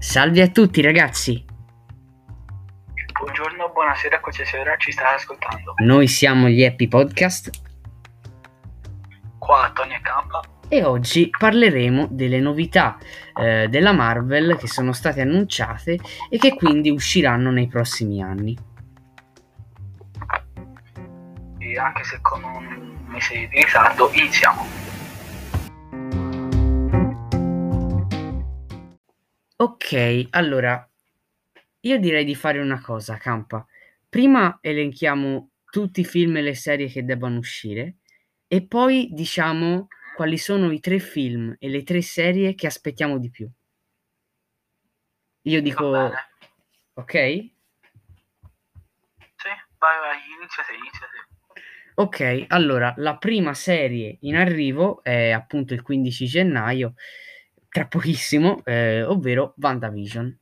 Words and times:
Salve 0.00 0.40
a 0.42 0.48
tutti 0.48 0.80
ragazzi, 0.80 1.44
Buongiorno, 3.20 3.70
buonasera, 3.70 4.18
qualsiasi 4.20 4.56
ora 4.56 4.74
ci 4.78 4.92
state 4.92 5.16
ascoltando. 5.16 5.74
noi 5.78 6.08
siamo 6.08 6.48
gli 6.48 6.64
Happy 6.64 6.88
Podcast 6.88 7.50
Qua 9.38 9.70
Tony 9.74 9.94
e 9.94 10.00
Campa. 10.00 10.40
e 10.68 10.84
oggi 10.84 11.28
parleremo 11.36 12.08
delle 12.10 12.40
novità 12.40 12.96
eh, 13.34 13.68
della 13.68 13.92
Marvel 13.92 14.56
che 14.56 14.66
sono 14.68 14.92
state 14.92 15.20
annunciate 15.20 15.98
e 16.30 16.38
che 16.38 16.54
quindi 16.56 16.88
usciranno 16.90 17.50
nei 17.50 17.66
prossimi 17.68 18.22
anni. 18.22 18.56
E 21.58 21.78
anche 21.78 22.04
se 22.04 22.18
con 22.22 22.42
un 22.42 22.98
mese 23.08 23.34
di 23.34 23.62
ritardo, 23.62 24.10
iniziamo. 24.14 24.66
Ok, 29.60 30.28
allora 30.30 30.90
io 31.80 31.98
direi 31.98 32.24
di 32.24 32.34
fare 32.34 32.60
una 32.60 32.80
cosa, 32.80 33.18
Campa. 33.18 33.66
Prima 34.08 34.56
elenchiamo 34.62 35.50
tutti 35.66 36.00
i 36.00 36.04
film 36.06 36.38
e 36.38 36.40
le 36.40 36.54
serie 36.54 36.88
che 36.88 37.04
debbano 37.04 37.36
uscire 37.36 37.96
e 38.46 38.66
poi 38.66 39.10
diciamo 39.12 39.88
quali 40.16 40.38
sono 40.38 40.70
i 40.70 40.80
tre 40.80 40.98
film 40.98 41.54
e 41.58 41.68
le 41.68 41.82
tre 41.82 42.00
serie 42.00 42.54
che 42.54 42.66
aspettiamo 42.66 43.18
di 43.18 43.28
più. 43.28 43.50
Io 45.42 45.60
dico, 45.60 46.10
ok? 46.94 47.12
Sì, 47.12 47.50
vai, 49.76 49.98
vai, 49.98 50.18
inizia 50.38 50.62
te, 50.64 50.72
inizia 50.72 51.06
te. 51.06 51.62
Ok, 51.96 52.46
allora 52.48 52.94
la 52.96 53.18
prima 53.18 53.52
serie 53.52 54.16
in 54.20 54.36
arrivo 54.36 55.02
è 55.02 55.32
appunto 55.32 55.74
il 55.74 55.82
15 55.82 56.24
gennaio, 56.24 56.94
tra 57.70 57.86
pochissimo, 57.86 58.62
eh, 58.64 59.02
ovvero 59.04 59.54
WandaVision. 59.56 60.38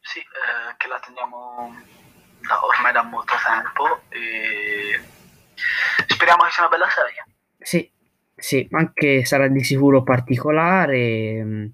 Sì, 0.00 0.20
eh, 0.20 0.74
che 0.76 0.88
la 0.88 0.98
teniamo 1.04 1.74
da- 2.40 2.64
ormai 2.64 2.92
da 2.92 3.02
molto 3.02 3.34
tempo 3.44 4.00
e 4.08 5.00
speriamo 6.06 6.44
che 6.44 6.50
sia 6.50 6.62
una 6.66 6.70
bella 6.76 6.88
serie. 6.88 7.24
Sì, 7.58 7.90
sì, 8.34 8.66
anche 8.70 9.24
sarà 9.24 9.48
di 9.48 9.62
sicuro 9.62 10.02
particolare. 10.02 11.42
mm, 11.44 11.66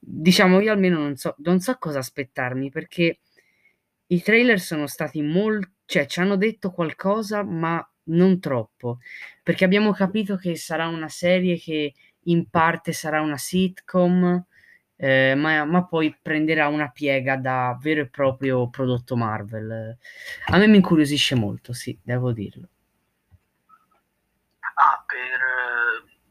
Diciamo, 0.00 0.60
io 0.60 0.72
almeno 0.72 0.98
non 0.98 1.16
so, 1.16 1.34
non 1.38 1.60
so 1.60 1.76
cosa 1.78 1.98
aspettarmi 1.98 2.70
perché 2.70 3.18
i 4.08 4.22
trailer 4.22 4.60
sono 4.60 4.86
stati 4.86 5.20
molto, 5.22 5.70
cioè 5.84 6.06
ci 6.06 6.20
hanno 6.20 6.36
detto 6.36 6.70
qualcosa, 6.70 7.42
ma 7.44 7.86
non 8.08 8.38
troppo, 8.40 8.98
perché 9.42 9.64
abbiamo 9.64 9.92
capito 9.92 10.36
che 10.36 10.56
sarà 10.56 10.86
una 10.88 11.08
serie 11.08 11.58
che 11.58 11.92
in 12.26 12.48
parte 12.48 12.92
sarà 12.92 13.20
una 13.20 13.36
sitcom, 13.36 14.44
eh, 14.96 15.34
ma, 15.34 15.64
ma 15.64 15.84
poi 15.84 16.16
prenderà 16.20 16.68
una 16.68 16.90
piega 16.90 17.36
da 17.36 17.76
vero 17.80 18.00
e 18.00 18.08
proprio 18.08 18.68
prodotto 18.68 19.16
Marvel. 19.16 19.96
A 20.46 20.56
me 20.56 20.66
mi 20.66 20.76
incuriosisce 20.76 21.34
molto, 21.34 21.72
sì, 21.72 21.98
devo 22.02 22.32
dirlo. 22.32 22.68
Ah, 24.78 25.02
per, 25.06 25.40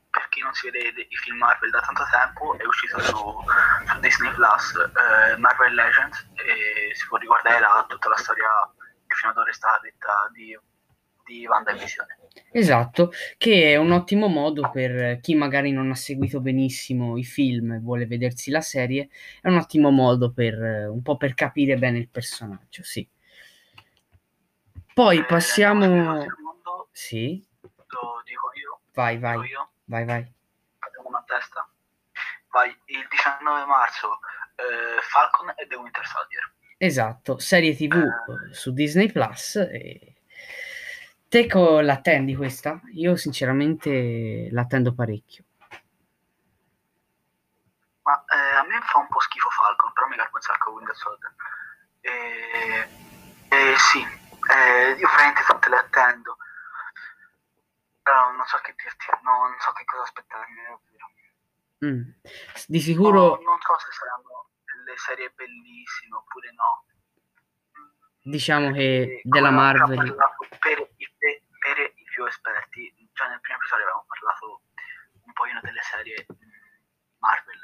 per 0.09 0.29
chi 0.29 0.41
non 0.41 0.53
si 0.53 0.69
vede 0.69 1.01
i 1.01 1.15
film 1.15 1.37
Marvel 1.37 1.71
da 1.71 1.81
tanto 1.81 2.03
tempo, 2.11 2.57
è 2.57 2.65
uscito 2.65 2.99
su, 3.01 3.15
su 3.15 3.99
Disney 3.99 4.31
Plus 4.33 4.73
eh, 4.75 5.37
Marvel 5.37 5.73
Legends 5.73 6.27
e 6.33 6.93
si 6.93 7.07
può 7.07 7.17
riguardare 7.17 7.59
là 7.59 7.85
tutta 7.87 8.09
la 8.09 8.17
storia 8.17 8.47
che 9.07 9.15
fino 9.15 9.31
ad 9.31 9.37
ora 9.37 9.49
è 9.49 9.53
stata 9.53 9.79
detta 9.81 10.29
di, 10.33 10.57
di 11.25 11.45
WandaVision. 11.45 12.05
Esatto, 12.51 13.11
che 13.37 13.73
è 13.73 13.75
un 13.77 13.91
ottimo 13.91 14.27
modo 14.27 14.69
per 14.69 15.19
chi 15.19 15.35
magari 15.35 15.71
non 15.71 15.89
ha 15.91 15.95
seguito 15.95 16.39
benissimo 16.39 17.17
i 17.17 17.23
film 17.23 17.73
e 17.73 17.79
vuole 17.79 18.05
vedersi 18.05 18.49
la 18.51 18.61
serie, 18.61 19.09
è 19.41 19.49
un 19.49 19.57
ottimo 19.57 19.89
modo 19.91 20.31
per 20.31 20.53
eh, 20.63 20.85
un 20.87 21.01
po' 21.01 21.17
per 21.17 21.33
capire 21.33 21.77
bene 21.77 21.97
il 21.97 22.07
personaggio, 22.09 22.83
sì. 22.83 23.07
Poi 24.93 25.17
Eh, 25.17 25.25
passiamo... 25.25 25.83
andiamo 25.83 26.21
sul 26.21 26.29
secondo, 26.29 26.87
Sì, 26.91 27.45
lo 27.61 28.21
dico 28.25 28.51
io, 28.55 28.79
vai, 28.93 29.17
vai, 29.17 29.47
io, 29.47 29.69
vai, 29.85 30.05
vai. 30.05 30.31
facciamo 30.79 31.09
una 31.09 31.23
testa. 31.27 31.67
Vai, 32.51 32.69
il 32.85 33.05
19 33.09 33.65
marzo 33.65 34.19
eh, 34.55 35.01
Falcon 35.01 35.49
e 35.57 35.67
The 35.67 35.75
Winter 35.75 36.05
Soldier. 36.05 36.53
Esatto, 36.77 37.37
serie 37.39 37.75
TV 37.75 37.95
eh, 37.95 38.53
su 38.53 38.71
Disney 38.73 39.11
Plus. 39.11 39.55
E... 39.57 40.14
Te 41.35 41.47
co- 41.47 41.81
l'attendi 41.81 42.33
questa? 42.33 42.79
Io 42.93 43.17
sinceramente 43.17 44.47
l'attendo 44.51 44.93
parecchio. 44.93 45.43
Ma 48.03 48.23
eh, 48.23 48.55
a 48.55 48.63
me 48.63 48.79
fa 48.79 48.99
un 48.99 49.07
po' 49.09 49.19
schifo 49.19 49.49
Falcon, 49.49 49.91
però 49.91 50.07
mi 50.07 50.15
garba 50.15 50.31
un 50.31 50.41
sacco 50.41 50.71
Winter 50.71 50.95
Soldier. 50.95 51.35
E, 51.99 52.87
e 53.49 53.75
sì, 53.75 53.99
eh, 53.99 54.91
io 54.95 55.09
veramente 55.09 55.43
tutte 55.45 55.67
le 55.67 55.75
attendo. 55.75 56.37
Però 58.01 58.31
non 58.31 58.45
so 58.45 58.57
che 58.63 58.73
dirti, 58.77 59.05
no, 59.23 59.51
non 59.51 59.59
so 59.59 59.73
che 59.73 59.83
cosa 59.83 60.03
aspettarmi, 60.03 60.55
davvero. 60.63 61.11
Mm. 61.83 62.15
Di 62.65 62.79
sicuro, 62.79 63.35
No, 63.35 63.41
non 63.43 63.59
so 63.59 63.75
se 63.83 63.91
saranno 63.91 64.51
delle 64.63 64.95
serie 64.95 65.33
bellissime 65.35 66.15
oppure 66.15 66.53
no. 66.55 66.94
Diciamo 68.25 68.71
che 68.71 69.21
della 69.23 69.51
Marvel... 69.51 70.15
Per, 70.59 70.79
i- 70.97 71.09
per- 71.17 71.41
per 71.59 71.77
i 71.95 72.03
più 72.03 72.25
esperti, 72.25 72.93
già 73.13 73.27
nel 73.27 73.39
primo 73.39 73.57
episodio 73.57 73.85
avevamo 73.85 74.05
parlato 74.07 74.61
un 75.25 75.33
pochino 75.33 75.59
delle 75.61 75.81
serie 75.81 76.25
Marvel. 77.19 77.61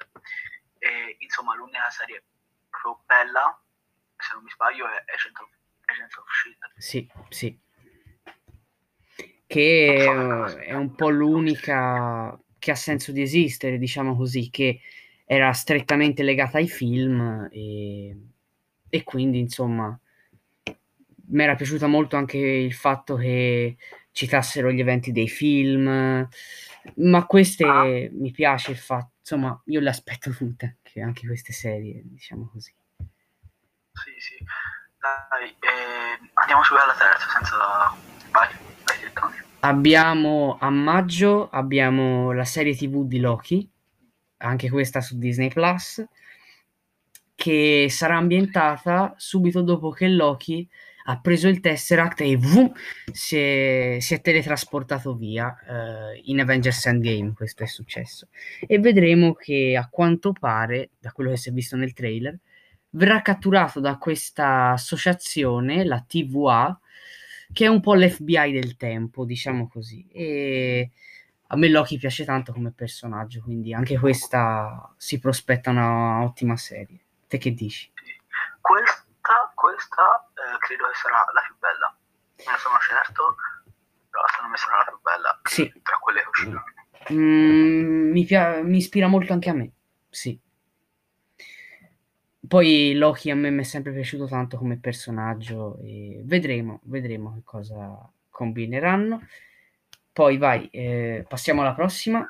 E 0.78 1.16
insomma, 1.20 1.56
l'unica 1.56 1.90
serie 1.90 2.24
proprio 2.70 3.04
bella, 3.06 3.62
se 4.18 4.34
non 4.34 4.44
mi 4.44 4.50
sbaglio, 4.50 4.88
è 4.88 5.04
Agent 5.14 5.40
of, 5.40 5.50
Agents 5.86 6.18
of 6.18 6.26
Shield. 6.30 6.58
Sì, 6.78 7.12
sì. 7.30 7.60
Che 9.48 9.96
eh, 9.96 10.66
è 10.66 10.74
un 10.74 10.96
po' 10.96 11.10
l'unica 11.10 12.40
che 12.58 12.72
ha 12.72 12.76
senso 12.76 13.12
di 13.12 13.22
esistere, 13.22 13.78
diciamo 13.78 14.16
così, 14.16 14.50
che 14.50 14.82
era 15.26 15.52
strettamente 15.54 16.24
legata 16.24 16.58
ai 16.58 16.68
film 16.68 17.48
e, 17.52 18.18
e 18.90 19.04
quindi, 19.04 19.40
insomma, 19.40 19.98
mi 21.32 21.44
era 21.44 21.56
piaciuta 21.56 21.88
molto 21.88 22.16
anche 22.16 22.38
il 22.38 22.74
fatto 22.74 23.16
che 23.16 23.78
citassero 24.12 24.72
gli 24.72 24.80
eventi 24.80 25.12
dei 25.12 25.28
film, 25.30 26.28
ma 26.96 27.26
queste 27.26 27.66
Ah. 27.66 28.10
mi 28.12 28.32
piace 28.32 28.72
il 28.72 28.78
fatto, 28.78 29.12
insomma, 29.20 29.60
io 29.66 29.80
le 29.80 29.90
aspetto 29.90 30.32
tutte, 30.32 30.78
anche, 30.84 31.02
anche 31.02 31.26
queste 31.26 31.54
serie, 31.54 32.02
diciamo 32.04 32.50
così. 32.52 32.74
Sì, 32.98 34.12
sì. 34.18 34.44
Dai, 35.00 35.50
eh, 35.50 36.30
andiamo 36.34 36.64
subito 36.64 36.84
alla 36.84 36.96
terza, 36.96 37.28
senza... 37.30 37.58
Vai, 38.32 38.50
vai, 38.84 39.14
Tony. 39.14 39.36
Abbiamo 39.62 40.58
a 40.60 40.70
maggio 40.70 41.50
abbiamo 41.50 42.32
la 42.32 42.46
serie 42.46 42.76
TV 42.76 43.06
di 43.06 43.20
Loki, 43.20 43.70
anche 44.38 44.70
questa 44.70 45.02
su 45.02 45.18
Disney 45.18 45.50
Plus, 45.50 46.04
che 47.36 47.88
sarà 47.90 48.18
ambientata 48.18 49.14
subito 49.18 49.62
dopo 49.62 49.90
che 49.90 50.08
Loki 50.08 50.68
ha 51.06 51.20
preso 51.20 51.48
il 51.48 51.60
Tesseract 51.60 52.22
e 52.22 52.36
vum, 52.38 52.72
si, 53.12 53.38
è, 53.38 53.98
si 54.00 54.14
è 54.14 54.22
teletrasportato 54.22 55.16
via. 55.16 55.58
eh, 55.68 56.22
in 56.26 56.40
Avengers 56.40 56.86
Endgame 56.86 57.34
questo 57.34 57.64
è 57.64 57.68
successo. 57.68 58.28
E 58.66 58.80
vedremo 58.80 59.34
che 59.34 59.76
a 59.78 59.88
quanto 59.90 60.34
pare, 60.34 60.92
da 61.00 61.12
quello 61.12 61.32
che 61.32 61.38
si 61.38 61.50
è 61.50 61.52
visto 61.52 61.76
nel 61.76 61.94
trailer, 61.94 62.38
verrà 62.92 63.22
catturato 63.22 63.80
da 63.80 63.98
questa 63.98 64.72
associazione, 64.72 65.84
la 65.86 66.04
TVA, 66.06 66.80
che 67.54 67.66
è 67.66 67.68
un 67.68 67.82
po' 67.82 67.96
l'FBI 67.96 68.52
del 68.52 68.78
tempo, 68.78 69.26
diciamo 69.26 69.68
così. 69.68 70.08
E 70.12 70.92
a 71.48 71.58
me 71.58 71.70
Loki 71.70 71.98
piace 71.98 72.24
tanto 72.24 72.54
come 72.54 72.72
personaggio, 72.72 73.42
quindi 73.42 73.74
anche 73.74 73.98
questa 73.98 74.94
si 74.98 75.20
prospetta 75.20 75.70
una 75.70 76.24
ottima 76.24 76.56
serie. 76.56 77.00
Te 77.28 77.38
che 77.38 77.52
dici? 77.54 77.92
Questa, 78.60 79.52
questa 79.54 80.31
credo 80.62 80.88
che 80.88 80.96
sarà 80.96 81.18
la 81.34 81.42
più 81.42 81.56
bella. 81.58 81.98
Ne 82.38 82.58
sono 82.58 82.78
certo, 82.80 83.36
però 84.10 84.24
secondo 84.28 84.52
me 84.52 84.58
sarà 84.58 84.78
la 84.78 84.86
più 84.86 85.00
bella 85.02 85.40
Sì. 85.44 85.82
tra 85.84 85.98
quelle 85.98 86.22
che 86.22 86.30
usciranno. 86.30 86.64
Mm, 87.12 88.12
mi, 88.12 88.26
pia- 88.26 88.62
mi 88.62 88.78
ispira 88.78 89.08
molto 89.08 89.34
anche 89.34 89.50
a 89.50 89.54
me, 89.54 89.72
sì. 90.10 90.40
Poi 92.48 92.94
Loki 92.96 93.30
a 93.32 93.36
me 93.36 93.50
mi 93.50 93.62
è 93.62 93.64
sempre 93.64 93.92
piaciuto 93.94 94.28
tanto 94.28 94.58
come 94.58 94.78
personaggio 94.78 95.78
e 95.82 96.22
vedremo, 96.26 96.80
vedremo 96.84 97.34
che 97.36 97.42
cosa 97.44 98.12
combineranno. 98.30 99.26
Poi 100.12 100.38
vai, 100.38 100.68
eh, 100.70 101.26
passiamo 101.28 101.62
alla 101.62 101.74
prossima. 101.74 102.26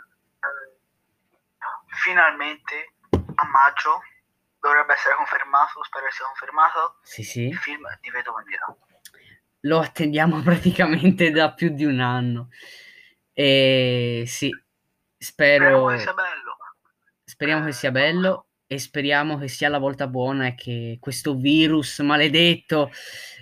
Finalmente 2.04 2.94
a 3.10 3.46
maggio 3.50 4.02
dovrebbe 4.62 4.94
essere 4.94 5.16
confermato, 5.16 5.84
spero 5.84 6.06
che 6.06 6.12
sia 6.14 6.26
confermato, 6.26 7.00
Sì, 7.04 7.24
sì. 7.24 7.42
il 7.48 7.58
film 7.58 7.84
di 8.00 8.10
Vedova 8.12 8.40
Nera. 8.42 8.76
Lo 9.62 9.80
attendiamo 9.80 10.42
praticamente 10.44 11.32
da 11.32 11.54
più 11.54 11.70
di 11.70 11.86
un 11.86 12.00
anno. 12.00 12.50
E 13.34 14.24
sì, 14.28 14.50
Speriamo 15.18 15.88
spero, 15.88 15.88
che 15.88 16.00
sia 16.00 16.14
bello. 16.14 16.58
speriamo 17.24 17.66
che 17.66 17.72
sia 17.72 17.92
bello 17.92 18.46
e 18.68 18.80
speriamo 18.80 19.38
che 19.38 19.48
sia 19.48 19.70
la 19.70 19.78
volta 19.80 20.08
buona 20.08 20.48
e 20.48 20.56
che 20.56 20.98
questo 21.00 21.36
virus 21.36 22.00
maledetto 22.00 22.90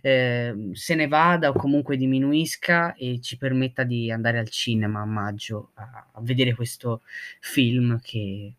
eh, 0.01 0.69
se 0.73 0.95
ne 0.95 1.07
vada 1.07 1.49
o 1.49 1.53
comunque 1.53 1.97
diminuisca 1.97 2.93
e 2.95 3.19
ci 3.21 3.37
permetta 3.37 3.83
di 3.83 4.11
andare 4.11 4.39
al 4.39 4.49
cinema 4.49 5.01
a 5.01 5.05
maggio 5.05 5.71
a, 5.75 6.09
a 6.13 6.21
vedere 6.21 6.55
questo 6.55 7.01
film 7.39 7.99
che 8.01 8.55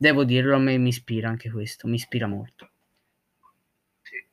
devo 0.00 0.24
dirlo 0.24 0.54
a 0.54 0.58
me 0.58 0.78
mi 0.78 0.88
ispira 0.88 1.28
anche 1.28 1.50
questo, 1.50 1.86
mi 1.86 1.96
ispira 1.96 2.26
molto. 2.26 2.70
Sì. 4.00 4.16
Eh, 4.16 4.24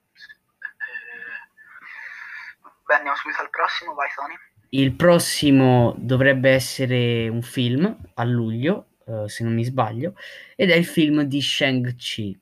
beh, 2.86 2.94
andiamo 2.94 3.18
subito 3.18 3.42
al 3.42 3.50
prossimo, 3.50 3.94
vai 3.94 4.08
Tony. 4.16 4.36
Il 4.70 4.96
prossimo 4.96 5.94
dovrebbe 5.98 6.52
essere 6.52 7.28
un 7.28 7.42
film 7.42 7.98
a 8.14 8.24
luglio, 8.24 8.92
uh, 9.06 9.28
se 9.28 9.44
non 9.44 9.54
mi 9.54 9.66
sbaglio, 9.66 10.16
ed 10.56 10.70
è 10.70 10.76
il 10.76 10.86
film 10.86 11.24
di 11.24 11.42
Shang-Chi. 11.42 12.40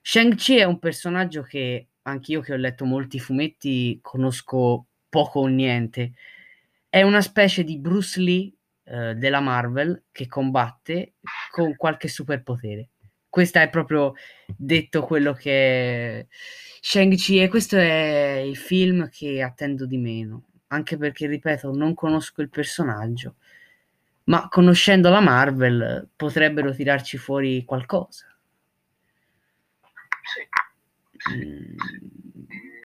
Shang-Chi 0.00 0.58
è 0.58 0.64
un 0.64 0.78
personaggio 0.78 1.42
che 1.42 1.88
anch'io 2.02 2.40
che 2.40 2.52
ho 2.52 2.56
letto 2.56 2.84
molti 2.84 3.18
fumetti 3.18 3.98
conosco 4.00 4.86
poco 5.08 5.40
o 5.40 5.46
niente. 5.48 6.12
È 6.88 7.02
una 7.02 7.20
specie 7.20 7.64
di 7.64 7.78
Bruce 7.78 8.20
Lee 8.20 8.52
uh, 8.84 9.12
della 9.14 9.40
Marvel 9.40 10.04
che 10.12 10.26
combatte 10.26 11.14
con 11.50 11.76
qualche 11.76 12.08
superpotere. 12.08 12.88
Questo 13.28 13.58
è 13.58 13.70
proprio 13.70 14.12
detto 14.46 15.02
quello 15.04 15.32
che 15.32 16.26
Shang-Chi 16.80 17.42
e 17.42 17.48
questo 17.48 17.76
è 17.78 18.42
il 18.44 18.56
film 18.56 19.08
che 19.08 19.42
attendo 19.42 19.86
di 19.86 19.96
meno 19.96 20.44
anche 20.72 20.96
perché, 20.96 21.26
ripeto, 21.26 21.70
non 21.72 21.94
conosco 21.94 22.40
il 22.40 22.48
personaggio, 22.48 23.36
ma 24.24 24.48
conoscendo 24.48 25.10
la 25.10 25.20
Marvel 25.20 26.08
potrebbero 26.16 26.74
tirarci 26.74 27.18
fuori 27.18 27.64
qualcosa. 27.64 28.26
Mm. 31.30 31.76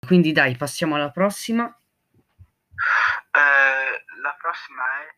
Quindi 0.05 0.31
dai, 0.31 0.55
passiamo 0.55 0.95
alla 0.95 1.11
prossima. 1.11 1.65
Eh, 3.31 4.19
la 4.21 4.35
prossima 4.39 4.83
è 4.83 5.16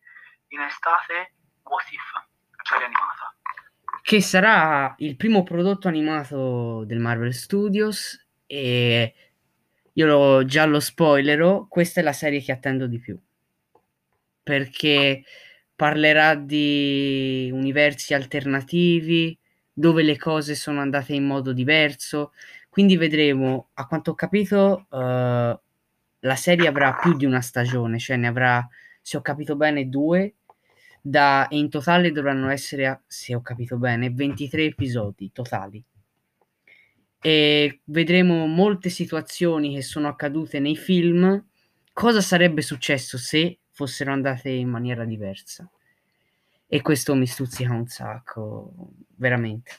in 0.50 0.62
estate 0.62 1.34
What 1.63 1.86
If, 1.92 2.28
serie 2.63 2.86
animata. 2.86 3.36
Che 4.01 4.22
sarà 4.22 4.96
il 5.00 5.16
primo 5.16 5.44
prodotto 5.44 5.88
animato 5.88 6.84
del 6.86 7.00
Marvel 7.00 7.34
Studios 7.34 8.28
e 8.46 9.13
io 9.94 10.06
lo, 10.06 10.46
già 10.46 10.66
lo 10.66 10.80
spoilerò, 10.80 11.68
questa 11.68 12.00
è 12.00 12.04
la 12.04 12.13
serie 12.13 12.42
che 12.42 12.51
attendo 12.51 12.88
di 12.88 13.00
più. 13.00 13.19
Perché 14.42 15.24
parlerà 15.75 16.36
di 16.36 17.50
universi 17.54 18.13
alternativi, 18.13 19.38
dove 19.72 20.04
le 20.04 20.18
cose 20.18 20.56
sono 20.56 20.81
andate 20.81 21.13
in 21.13 21.25
modo 21.25 21.54
diverso. 21.54 22.34
Quindi 22.69 22.98
vedremo, 22.98 23.69
a 23.74 23.88
quanto 23.88 24.12
ho 24.12 24.16
capito, 24.16 24.88
uh, 24.90 24.98
la 24.98 26.36
serie 26.36 26.68
avrà 26.68 26.95
più 26.95 27.16
di 27.16 27.25
una 27.25 27.42
stagione, 27.42 28.00
cioè 28.00 28.18
ne 28.18 28.28
avrà, 28.28 28.68
se 29.02 29.18
ho 29.18 29.22
capito 29.22 29.56
bene, 29.56 29.88
due. 29.88 30.36
Da, 31.01 31.48
e 31.48 31.57
in 31.57 31.69
totale 31.69 32.12
dovranno 32.12 32.50
essere, 32.50 33.04
se 33.07 33.34
ho 33.36 33.42
capito 33.42 33.78
bene, 33.78 34.10
23 34.10 34.66
episodi 34.66 35.31
totali 35.31 35.84
e 37.22 37.81
vedremo 37.86 38.46
molte 38.48 38.90
situazioni 38.90 39.75
che 39.75 39.81
sono 39.81 40.07
accadute 40.07 40.60
nei 40.60 40.78
film. 40.78 41.46
Cosa 41.92 42.22
sarebbe 42.22 42.62
successo 42.62 43.18
se 43.18 43.60
fossero 43.72 44.12
andate 44.12 44.50
in 44.50 44.69
maniera 44.69 45.04
diversa? 45.04 45.69
E 46.68 46.81
questo 46.81 47.16
mi 47.16 47.25
stuzzica 47.25 47.74
un 47.74 47.88
sacco, 47.88 48.92
veramente. 49.16 49.72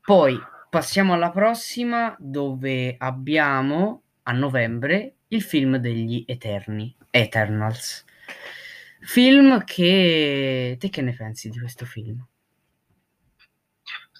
Poi 0.00 0.38
passiamo 0.68 1.12
alla 1.12 1.30
prossima 1.30 2.16
dove 2.18 2.96
abbiamo 2.98 4.02
a 4.22 4.32
novembre 4.32 5.16
il 5.28 5.42
film 5.42 5.76
degli 5.76 6.24
Eterni, 6.26 6.94
Eternals. 7.14 8.04
Film 9.00 9.62
che... 9.64 10.76
Te 10.80 10.88
che 10.90 11.02
ne 11.02 11.14
pensi 11.14 11.48
di 11.48 11.58
questo 11.60 11.84
film? 11.84 12.26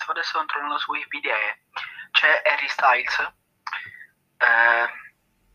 adesso 0.06 0.36
controllando 0.36 0.78
su 0.78 0.92
Wikipedia 0.92 1.34
c'è 2.10 2.42
Harry 2.44 2.68
Styles. 2.68 3.32
Eh, 4.36 4.86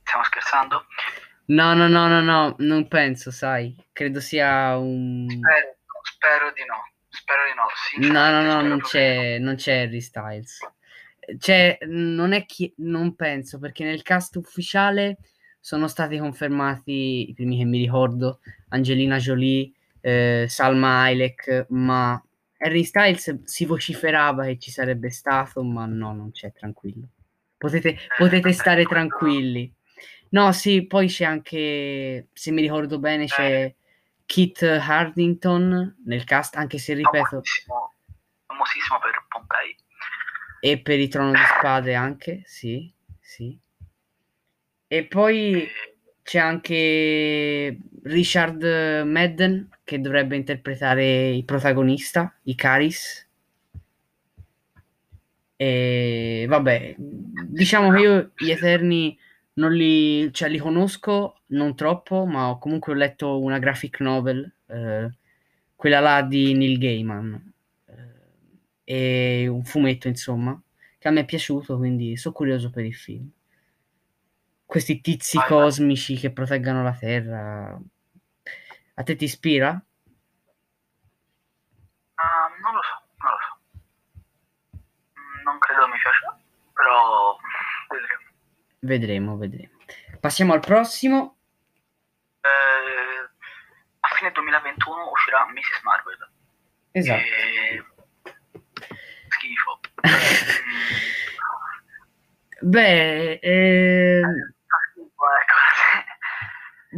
stiamo 0.04 0.24
scherzando? 0.26 0.86
No, 1.46 1.74
no, 1.74 1.88
no, 1.88 2.08
no, 2.08 2.22
no, 2.22 2.56
non 2.60 2.88
penso, 2.88 3.32
sai. 3.32 3.76
Credo 3.94 4.20
sia 4.20 4.76
un... 4.78 5.28
Spero, 5.30 5.78
spero 6.02 6.52
di 6.52 6.66
no. 6.66 6.92
Spero 7.08 7.42
di 7.46 8.08
no. 8.10 8.12
No, 8.12 8.30
no, 8.30 8.42
no, 8.42 8.62
non 8.68 8.82
c'è, 8.82 9.38
non 9.40 9.56
c'è 9.56 9.84
Harry 9.84 10.02
Styles. 10.02 10.60
C'è, 11.38 11.78
non 11.82 12.34
è 12.34 12.46
chi, 12.46 12.74
non 12.78 13.16
penso, 13.16 13.60
perché 13.60 13.84
nel 13.84 14.02
cast 14.02 14.36
ufficiale 14.36 15.18
sono 15.60 15.88
stati 15.88 16.18
confermati 16.18 17.30
i 17.30 17.34
primi 17.34 17.58
che 17.58 17.66
mi 17.66 17.78
ricordo, 17.78 18.40
Angelina 18.70 19.18
Jolie, 19.18 19.72
eh, 20.02 20.46
Salma 20.48 21.02
Hayek, 21.02 21.68
ma 21.70 22.22
Harry 22.58 22.84
Styles 22.84 23.44
si 23.44 23.66
vociferava 23.66 24.46
che 24.46 24.58
ci 24.58 24.72
sarebbe 24.72 25.10
stato, 25.10 25.64
ma 25.64 25.86
no, 25.86 26.14
non 26.14 26.32
c'è, 26.32 26.52
tranquillo. 26.52 27.08
Potete, 27.58 27.98
potete 28.18 28.52
stare 28.54 28.86
tranquilli. 28.86 29.72
No, 30.30 30.52
sì, 30.52 30.86
poi 30.86 31.08
c'è 31.08 31.26
anche, 31.26 32.28
se 32.32 32.52
mi 32.52 32.62
ricordo 32.62 33.00
bene, 33.00 33.26
c'è 33.26 33.74
Kit 34.26 34.62
Hardington 34.62 35.98
nel 36.06 36.24
cast, 36.24 36.56
anche 36.56 36.78
se 36.78 36.94
ripeto... 36.94 37.42
Famosissimo 38.46 39.00
per 39.00 39.26
Pompei. 39.28 39.76
E 40.62 40.80
per 40.82 41.00
i 41.00 41.08
Trono 41.08 41.32
di 41.32 41.38
Spade 41.58 41.96
anche, 41.96 42.44
sì, 42.46 42.94
sì. 43.20 43.58
E 44.92 45.06
poi 45.06 45.68
c'è 46.24 46.40
anche 46.40 47.78
Richard 48.04 48.64
Madden 49.06 49.70
che 49.84 50.02
dovrebbe 50.02 50.36
interpretare 50.36 51.30
il 51.30 51.46
protagonista, 51.46 52.36
Icaris. 52.44 53.28
E 55.56 56.46
vabbè, 56.48 56.96
diciamo 56.98 57.92
che 57.92 58.00
io 58.00 58.32
gli 58.36 58.50
Eterni 58.50 59.16
non 59.54 59.74
li, 59.74 60.34
cioè, 60.34 60.50
li 60.50 60.58
conosco, 60.58 61.42
non 61.48 61.76
troppo, 61.76 62.26
ma 62.26 62.58
comunque 62.60 62.94
ho 62.94 62.96
letto 62.96 63.40
una 63.40 63.60
graphic 63.60 64.00
novel, 64.00 64.52
eh, 64.68 65.10
quella 65.76 66.00
là 66.00 66.24
di 66.24 66.54
Neil 66.56 66.80
Gaiman, 66.80 67.54
eh, 68.86 69.42
e 69.44 69.48
un 69.48 69.64
fumetto, 69.64 70.08
insomma, 70.08 70.60
che 70.98 71.08
a 71.08 71.12
me 71.12 71.22
è 71.22 71.26
piaciuto, 71.26 71.78
quindi 71.78 72.18
sono 72.18 72.34
curioso 72.34 72.72
per 72.72 72.86
il 72.86 72.96
film. 72.96 73.30
Questi 74.70 75.02
tizi 75.02 75.36
vai, 75.36 75.48
cosmici 75.48 76.16
che 76.16 76.32
proteggano 76.32 76.84
la 76.84 76.94
Terra, 76.94 77.76
a 78.94 79.04
te 79.04 79.16
ti 79.16 79.24
ispira? 79.24 79.72
Uh, 82.14 82.62
non 82.62 82.76
lo 82.76 82.82
so, 82.84 83.02
non 83.18 83.32
lo 83.32 83.38
so. 83.48 83.58
Non 85.44 85.58
credo 85.58 85.88
mi 85.88 85.98
piacerà, 85.98 86.38
però 86.72 87.36
vedremo. 87.90 88.22
Vedremo, 88.82 89.38
vedremo. 89.38 89.76
Passiamo 90.20 90.54
al 90.54 90.60
prossimo. 90.60 91.38
Eh, 92.42 93.28
a 94.02 94.08
fine 94.18 94.32
2021 94.32 95.10
uscirà 95.10 95.48
Mrs. 95.48 95.82
Marvel. 95.82 96.30
Esatto. 96.92 97.24
E... 97.24 97.84
Schifo. 99.30 99.80
Beh, 102.62 103.40
eh... 103.42 104.22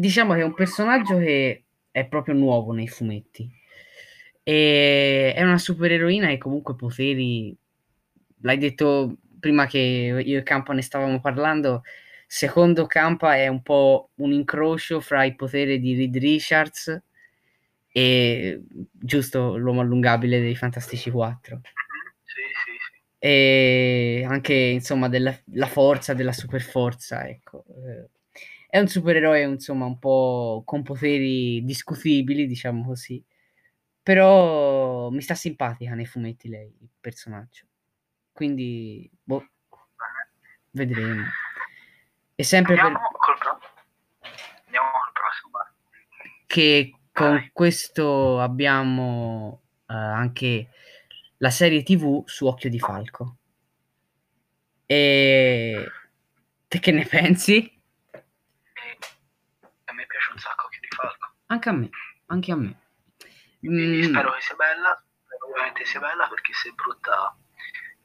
diciamo 0.01 0.33
che 0.33 0.41
è 0.41 0.43
un 0.43 0.55
personaggio 0.55 1.17
che 1.19 1.63
è 1.91 2.07
proprio 2.07 2.33
nuovo 2.33 2.73
nei 2.73 2.87
fumetti. 2.87 3.47
E 4.43 5.33
è 5.35 5.43
una 5.43 5.59
supereroina 5.59 6.29
e 6.29 6.39
comunque 6.39 6.75
poteri, 6.75 7.55
l'hai 8.41 8.57
detto 8.57 9.17
prima 9.39 9.67
che 9.67 9.77
io 10.25 10.39
e 10.39 10.43
Campa 10.43 10.73
ne 10.73 10.81
stavamo 10.81 11.19
parlando, 11.21 11.83
secondo 12.25 12.87
Campa 12.87 13.35
è 13.35 13.47
un 13.47 13.61
po' 13.61 14.09
un 14.15 14.31
incrocio 14.31 14.99
fra 14.99 15.23
i 15.23 15.35
poteri 15.35 15.79
di 15.79 15.95
Reed 15.95 16.17
Richards 16.17 17.03
e 17.91 18.61
giusto 18.91 19.57
l'uomo 19.57 19.81
allungabile 19.81 20.39
dei 20.39 20.55
Fantastici 20.55 21.11
4. 21.11 21.61
Sì, 21.63 21.71
sì, 22.23 22.71
sì. 22.95 22.99
E 23.19 24.25
anche 24.27 24.53
insomma 24.53 25.07
della 25.09 25.35
forza, 25.67 26.15
della 26.15 26.33
superforza, 26.33 27.27
ecco. 27.27 27.65
È 28.71 28.79
un 28.79 28.87
supereroe, 28.87 29.41
insomma, 29.41 29.83
un 29.83 29.99
po' 29.99 30.61
con 30.65 30.81
poteri 30.81 31.61
discutibili, 31.65 32.47
diciamo 32.47 32.85
così. 32.85 33.21
Però 34.01 35.09
mi 35.09 35.21
sta 35.21 35.35
simpatica 35.35 35.93
nei 35.93 36.05
fumetti 36.05 36.47
lei, 36.47 36.73
il 36.79 36.89
personaggio. 37.01 37.65
Quindi, 38.31 39.11
boh, 39.21 39.45
vedremo. 40.71 41.25
E 42.33 42.43
sempre 42.43 42.79
Andiamo 42.79 43.09
per... 43.09 43.37
col. 43.37 43.59
Andiamo 44.67 44.89
col 44.89 45.11
prossimo. 45.11 45.59
Che 46.47 46.95
con 47.11 47.31
Vai. 47.31 47.49
questo 47.51 48.39
abbiamo 48.39 49.63
eh, 49.87 49.93
anche 49.93 50.69
la 51.39 51.49
serie 51.49 51.83
TV 51.83 52.23
su 52.25 52.45
Occhio 52.45 52.69
di 52.69 52.79
Falco. 52.79 53.35
E 54.85 55.91
te 56.69 56.79
che 56.79 56.91
ne 56.91 57.05
pensi? 57.05 57.57
E 58.11 58.19
a 59.85 59.93
me 59.93 60.05
piace 60.05 60.31
un 60.31 60.37
sacco 60.39 60.65
Occhio 60.65 60.79
di 60.81 60.87
Falco. 60.87 61.33
Anche 61.51 61.69
a 61.69 61.73
me, 61.73 61.89
anche 62.27 62.51
a 62.51 62.55
me. 62.55 62.75
Quindi 63.59 63.99
Mm, 63.99 64.03
spero 64.03 64.31
che 64.33 64.41
sia 64.41 64.55
bella, 64.55 65.03
spero 65.23 65.47
ovviamente 65.49 65.85
sia 65.85 65.99
bella 65.99 66.27
perché 66.27 66.53
se 66.53 66.69
è 66.69 66.71
brutta 66.73 67.37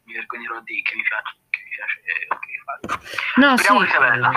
mi 0.04 0.12
vergognerò 0.14 0.60
di 0.62 0.82
che 0.82 0.94
mi 0.96 1.02
piace, 1.02 1.36
che 1.50 1.60
mi 1.64 1.70
piace 1.70 2.00
eh, 2.04 3.40
no, 3.40 3.56
Speriamo 3.56 3.80
sì, 3.80 3.84
che 3.86 3.90
sia 3.90 4.00
bella. 4.00 4.32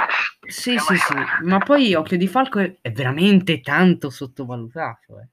sì, 0.47 0.77
Speriamo 0.77 0.87
sì, 0.87 0.97
sì, 0.97 1.13
bella. 1.13 1.39
ma 1.41 1.57
poi 1.59 1.93
Occhio 1.95 2.17
di 2.17 2.27
Falco 2.27 2.59
è, 2.59 2.77
è 2.81 2.91
veramente 2.91 3.61
tanto 3.61 4.09
sottovalutato, 4.09 5.19
eh. 5.19 5.27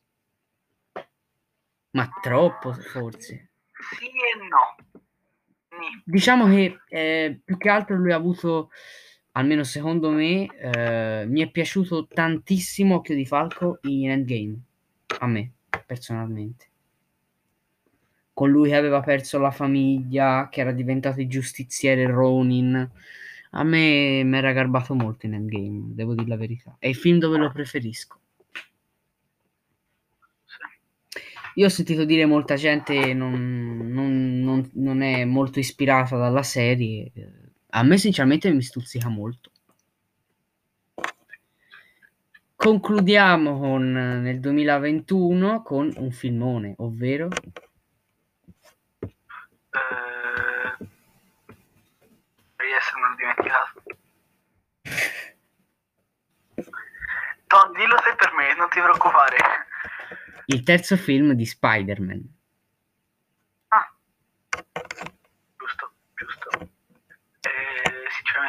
Ma 1.91 2.09
troppo 2.21 2.73
forse. 2.75 3.51
Sì 3.99 4.07
e 4.07 4.49
no. 4.49 4.77
Diciamo 6.05 6.47
che 6.49 6.79
eh, 6.89 7.41
più 7.45 7.57
che 7.59 7.69
altro 7.69 7.97
lui 7.97 8.13
ha 8.13 8.17
avuto, 8.17 8.71
almeno 9.37 9.63
secondo 9.65 10.11
me, 10.11 10.47
eh, 10.57 11.25
mi 11.27 11.41
è 11.43 11.51
piaciuto 11.51 12.07
tantissimo 12.07 12.97
Occhio 12.97 13.15
di 13.15 13.25
Falco 13.27 13.79
in 13.83 14.11
Endgame, 14.11 14.59
a 15.21 15.27
me, 15.27 15.53
personalmente. 15.87 16.67
Con 18.33 18.51
lui 18.51 18.69
che 18.69 18.77
aveva 18.77 19.01
perso 19.01 19.39
la 19.41 19.51
famiglia, 19.51 20.49
che 20.49 20.61
era 20.61 20.71
diventato 20.71 21.21
il 21.21 21.29
giustiziere 21.29 22.07
Ronin. 22.07 22.89
A 23.51 23.63
me 23.65 24.23
mi 24.23 24.37
era 24.37 24.53
garbato 24.53 24.95
molto 24.95 25.27
in 25.27 25.35
Endgame, 25.35 25.95
devo 25.95 26.15
dire 26.15 26.29
la 26.29 26.37
verità. 26.37 26.77
È 26.79 26.87
il 26.87 26.95
film 26.95 27.19
dove 27.19 27.39
lo 27.39 27.51
preferisco. 27.51 28.21
Io 31.55 31.67
ho 31.67 31.71
sentito 31.71 32.05
dire 32.05 32.27
molta 32.27 32.55
gente 32.57 33.15
non, 33.15 33.89
non- 33.91 34.41
non- 34.41 34.71
non 34.75 35.01
è 35.03 35.25
molto 35.25 35.59
ispirata 35.59 36.17
dalla 36.17 36.43
serie. 36.43 37.11
A 37.77 37.83
me 37.83 37.99
sinceramente 37.99 38.51
mi 38.51 38.63
stuzzica 38.63 39.09
molto. 39.09 39.51
Concludiamo 42.55 43.59
con 43.59 43.95
eh, 43.95 44.19
nel 44.19 44.41
2021 44.41 45.63
con 45.63 45.93
un 45.95 46.11
filmone, 46.11 46.75
ovvero 46.79 47.29
Eh, 49.77 50.77
devi 52.57 52.73
essermelo 52.73 53.15
dimenticato. 53.15 53.83
Tom, 57.47 57.73
dillo 57.75 57.97
te 57.97 58.15
per 58.17 58.33
me, 58.33 58.57
non 58.57 58.71
ti 58.71 58.81
preoccupare. 58.81 59.37
il 60.47 60.63
terzo 60.63 60.97
film 60.97 61.33
di 61.33 61.45
Spider-Man. 61.45 62.35
Ah, 63.69 63.93
giusto, 65.59 65.93
giusto. 66.15 66.71
Eh, 67.43 67.87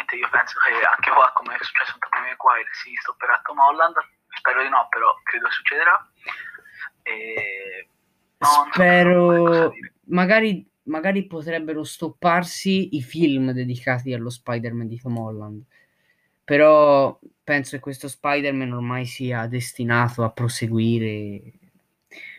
sinceramente 0.07 0.15
io 0.15 0.29
penso 0.31 0.55
che 0.63 0.85
anche 0.85 1.11
qua, 1.11 1.31
come 1.35 1.55
è 1.55 1.63
successo 1.63 1.93
in 1.93 1.99
Tobey 1.99 2.21
Maguire, 2.29 2.69
si 2.71 2.95
stopperà 2.95 3.41
Tom 3.43 3.59
Holland. 3.59 3.95
Spero 4.29 4.63
di 4.63 4.69
no, 4.69 4.87
però 4.89 5.13
credo 5.23 5.51
succederà. 5.51 6.11
E... 7.03 7.89
so 8.39 8.67
Spero, 8.71 9.69
dire. 9.69 9.93
magari, 10.05 10.65
magari 10.83 11.27
potrebbero 11.27 11.83
stopparsi 11.83 12.95
i 12.95 13.01
film 13.01 13.51
dedicati 13.51 14.13
allo 14.13 14.29
Spider-Man 14.29 14.87
di 14.87 14.99
Tom 14.99 15.17
Holland. 15.17 15.63
Però 16.43 17.19
penso 17.43 17.75
che 17.75 17.81
questo 17.81 18.07
Spider-Man 18.07 18.71
ormai 18.71 19.05
sia 19.05 19.45
destinato 19.47 20.23
a 20.23 20.31
proseguire. 20.31 21.41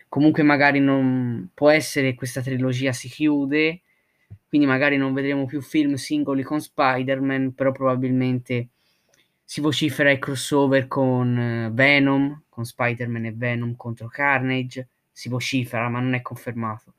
Comunque, 0.07 0.41
magari 0.41 0.79
non 0.79 1.51
può 1.53 1.69
essere 1.69 2.11
che 2.11 2.15
questa 2.15 2.41
trilogia 2.41 2.91
si 2.91 3.07
chiude, 3.07 3.81
quindi 4.49 4.65
magari 4.65 4.97
non 4.97 5.13
vedremo 5.13 5.45
più 5.45 5.61
film 5.61 5.93
singoli 5.93 6.41
con 6.41 6.59
Spider-Man, 6.59 7.53
però 7.53 7.71
probabilmente 7.71 8.69
si 9.45 9.61
vocifera 9.61 10.09
il 10.09 10.17
crossover 10.17 10.87
con 10.87 11.37
eh, 11.37 11.69
Venom, 11.71 12.45
con 12.49 12.65
Spider-Man 12.65 13.25
e 13.25 13.33
Venom 13.33 13.75
contro 13.75 14.07
Carnage. 14.07 14.87
Si 15.11 15.29
vocifera, 15.29 15.87
ma 15.87 15.99
non 15.99 16.15
è 16.15 16.23
confermato. 16.23 16.95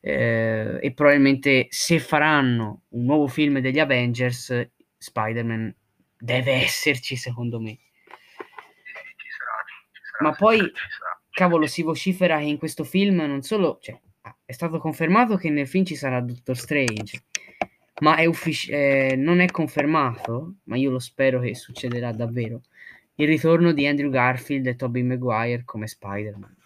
Eh, 0.00 0.78
e 0.80 0.92
probabilmente 0.92 1.66
se 1.70 1.98
faranno 1.98 2.82
un 2.90 3.04
nuovo 3.04 3.26
film 3.26 3.58
degli 3.58 3.80
Avengers, 3.80 4.68
Spider-Man 4.96 5.74
deve 6.16 6.52
esserci, 6.52 7.16
secondo 7.16 7.58
me. 7.58 7.78
Ma 10.20 10.32
poi, 10.32 10.60
cavolo, 11.30 11.66
si 11.66 11.82
vocifera 11.82 12.38
che 12.38 12.44
in 12.44 12.58
questo 12.58 12.84
film 12.84 13.16
non 13.16 13.42
solo, 13.42 13.78
cioè, 13.82 13.98
è 14.44 14.52
stato 14.52 14.78
confermato 14.78 15.36
che 15.36 15.50
nel 15.50 15.68
film 15.68 15.84
ci 15.84 15.96
sarà 15.96 16.20
Doctor 16.20 16.56
Strange, 16.56 17.24
ma 18.00 18.16
è 18.16 18.26
uffici- 18.26 18.70
eh, 18.70 19.14
non 19.16 19.40
è 19.40 19.50
confermato, 19.50 20.56
ma 20.64 20.76
io 20.76 20.90
lo 20.90 20.98
spero 20.98 21.40
che 21.40 21.54
succederà 21.54 22.12
davvero, 22.12 22.60
il 23.16 23.26
ritorno 23.26 23.72
di 23.72 23.86
Andrew 23.86 24.10
Garfield 24.10 24.66
e 24.66 24.76
Tobey 24.76 25.02
Maguire 25.02 25.64
come 25.64 25.86
Spider-Man. 25.86 26.56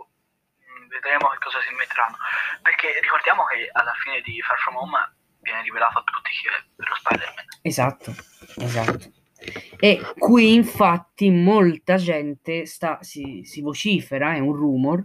Mm, 0.00 0.88
vedremo 0.88 1.28
che 1.30 1.38
cosa 1.42 1.58
si 1.66 1.74
metteranno. 1.74 2.16
Perché 2.62 2.98
ricordiamo 3.00 3.44
che 3.44 3.68
alla 3.72 3.94
fine 4.02 4.20
di 4.20 4.40
Far 4.42 4.58
From 4.58 4.76
Home 4.76 5.14
viene 5.40 5.62
rivelato 5.62 5.98
a 5.98 6.02
tutti 6.04 6.30
chi 6.30 6.48
è 6.48 6.64
lo 6.76 6.94
Spider-Man. 6.94 7.44
Esatto, 7.62 8.14
esatto. 8.56 9.24
E 9.78 10.00
qui 10.18 10.54
infatti 10.54 11.30
molta 11.30 11.96
gente 11.96 12.66
sta, 12.66 12.98
si, 13.02 13.42
si 13.44 13.60
vocifera, 13.60 14.34
è 14.34 14.38
un 14.38 14.54
rumor, 14.54 15.04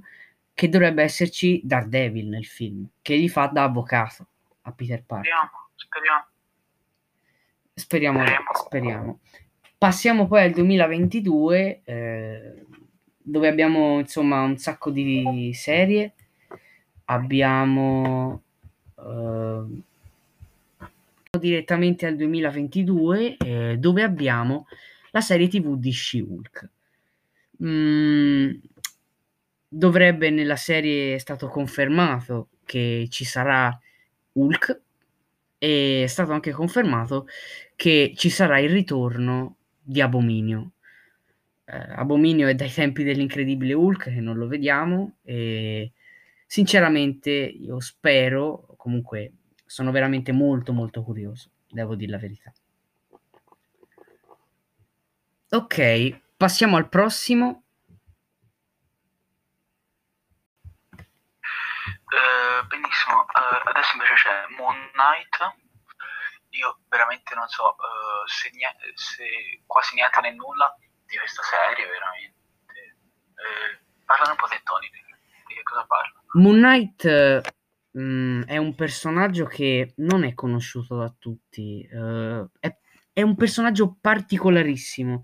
che 0.61 0.69
dovrebbe 0.69 1.01
esserci 1.01 1.59
Daredevil 1.63 2.27
nel 2.27 2.45
film, 2.45 2.87
che 3.01 3.17
gli 3.17 3.27
fa 3.27 3.47
da 3.47 3.63
avvocato 3.63 4.27
a 4.61 4.71
Peter 4.71 5.03
Parker. 5.03 5.33
Speriamo, 5.73 6.25
speriamo. 7.73 8.23
Speriamo, 8.23 8.53
Speriamo. 8.53 9.19
Passiamo 9.75 10.27
poi 10.27 10.43
al 10.43 10.51
2022, 10.51 11.81
eh, 11.83 12.65
dove 13.17 13.47
abbiamo 13.47 13.97
insomma 13.97 14.43
un 14.43 14.55
sacco 14.57 14.91
di 14.91 15.49
serie. 15.55 16.13
Abbiamo 17.05 18.43
eh, 18.99 19.63
direttamente 21.39 22.05
al 22.05 22.15
2022, 22.15 23.37
eh, 23.37 23.77
dove 23.79 24.03
abbiamo 24.03 24.67
la 25.09 25.21
serie 25.21 25.47
TV 25.47 25.75
di 25.75 25.91
She-Hulk. 25.91 26.69
Mm, 27.63 28.51
dovrebbe 29.73 30.29
nella 30.29 30.57
serie 30.57 31.15
è 31.15 31.17
stato 31.17 31.47
confermato 31.47 32.49
che 32.65 33.07
ci 33.09 33.23
sarà 33.23 33.79
Hulk 34.33 34.81
e 35.57 36.03
è 36.03 36.07
stato 36.07 36.33
anche 36.33 36.51
confermato 36.51 37.25
che 37.77 38.11
ci 38.17 38.29
sarà 38.29 38.59
il 38.59 38.69
ritorno 38.69 39.55
di 39.81 40.01
Abominio. 40.01 40.71
Eh, 41.63 41.85
Abominio 41.95 42.49
è 42.49 42.55
dai 42.55 42.69
tempi 42.69 43.03
dell'incredibile 43.03 43.71
Hulk 43.73 44.03
che 44.11 44.19
non 44.19 44.35
lo 44.35 44.47
vediamo 44.47 45.19
e 45.23 45.93
sinceramente 46.45 47.31
io 47.31 47.79
spero, 47.79 48.73
comunque 48.75 49.31
sono 49.65 49.91
veramente 49.91 50.33
molto 50.33 50.73
molto 50.73 51.01
curioso, 51.01 51.49
devo 51.69 51.95
dire 51.95 52.11
la 52.11 52.17
verità. 52.17 52.53
Ok, 55.51 56.19
passiamo 56.35 56.75
al 56.75 56.89
prossimo. 56.89 57.63
Benissimo, 62.67 63.25
eh, 63.27 63.69
adesso 63.69 63.93
invece 63.93 64.13
c'è 64.13 64.45
Moon 64.57 64.75
Knight. 64.93 65.55
Io 66.51 66.79
veramente 66.89 67.33
non 67.35 67.47
so 67.47 67.71
eh, 67.71 68.27
se, 68.27 68.49
nie- 68.53 68.75
se 68.93 69.63
quasi 69.65 69.95
niente 69.95 70.19
né 70.21 70.31
nulla 70.31 70.75
di 71.05 71.17
questa 71.17 71.41
serie, 71.43 71.87
veramente. 71.87 72.39
Eh, 73.41 73.79
parlano 74.05 74.31
un 74.31 74.37
po' 74.37 74.47
te, 74.47 74.59
Tony, 74.63 74.89
di, 74.89 75.53
che 75.55 75.63
cosa 75.63 75.85
parla? 75.85 76.21
Moon 76.33 76.57
Knight 76.57 77.41
mh, 77.91 78.43
è 78.43 78.57
un 78.57 78.75
personaggio 78.75 79.45
che 79.45 79.93
non 79.97 80.23
è 80.23 80.33
conosciuto 80.33 80.97
da 80.97 81.13
tutti, 81.17 81.87
eh, 81.89 82.45
è, 82.59 82.77
è 83.13 83.21
un 83.21 83.35
personaggio 83.35 83.97
particolarissimo, 83.99 85.23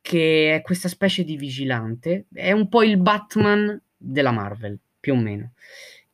che 0.00 0.54
è 0.56 0.62
questa 0.62 0.88
specie 0.88 1.24
di 1.24 1.36
vigilante, 1.36 2.26
è 2.32 2.52
un 2.52 2.68
po' 2.68 2.82
il 2.82 2.98
Batman 2.98 3.80
della 3.96 4.32
Marvel, 4.32 4.78
più 5.00 5.14
o 5.14 5.16
meno. 5.16 5.52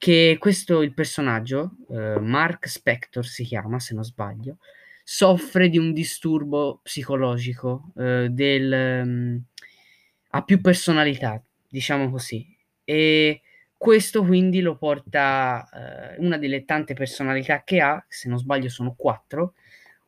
Che 0.03 0.37
questo, 0.39 0.81
il 0.81 0.95
personaggio, 0.95 1.73
eh, 1.91 2.19
Mark 2.21 2.67
Spector 2.67 3.27
si 3.27 3.45
chiama, 3.45 3.79
se 3.79 3.93
non 3.95 4.03
sbaglio, 4.03 4.57
soffre 5.05 5.69
di 5.69 5.77
un 5.77 5.93
disturbo 5.93 6.81
psicologico, 6.83 7.93
eh, 7.99 8.29
del, 8.31 9.03
mm, 9.05 9.37
ha 10.31 10.43
più 10.43 10.63
personalità, 10.63 11.43
diciamo 11.69 12.09
così. 12.11 12.47
E 12.83 13.43
questo 13.77 14.25
quindi 14.25 14.63
lo 14.63 14.79
porta, 14.79 15.69
eh, 16.15 16.21
una 16.21 16.39
delle 16.39 16.65
tante 16.65 16.95
personalità 16.95 17.63
che 17.63 17.83
ha, 17.83 18.03
se 18.09 18.31
non 18.31 18.39
sbaglio 18.39 18.71
sono 18.71 18.95
quattro, 18.97 19.53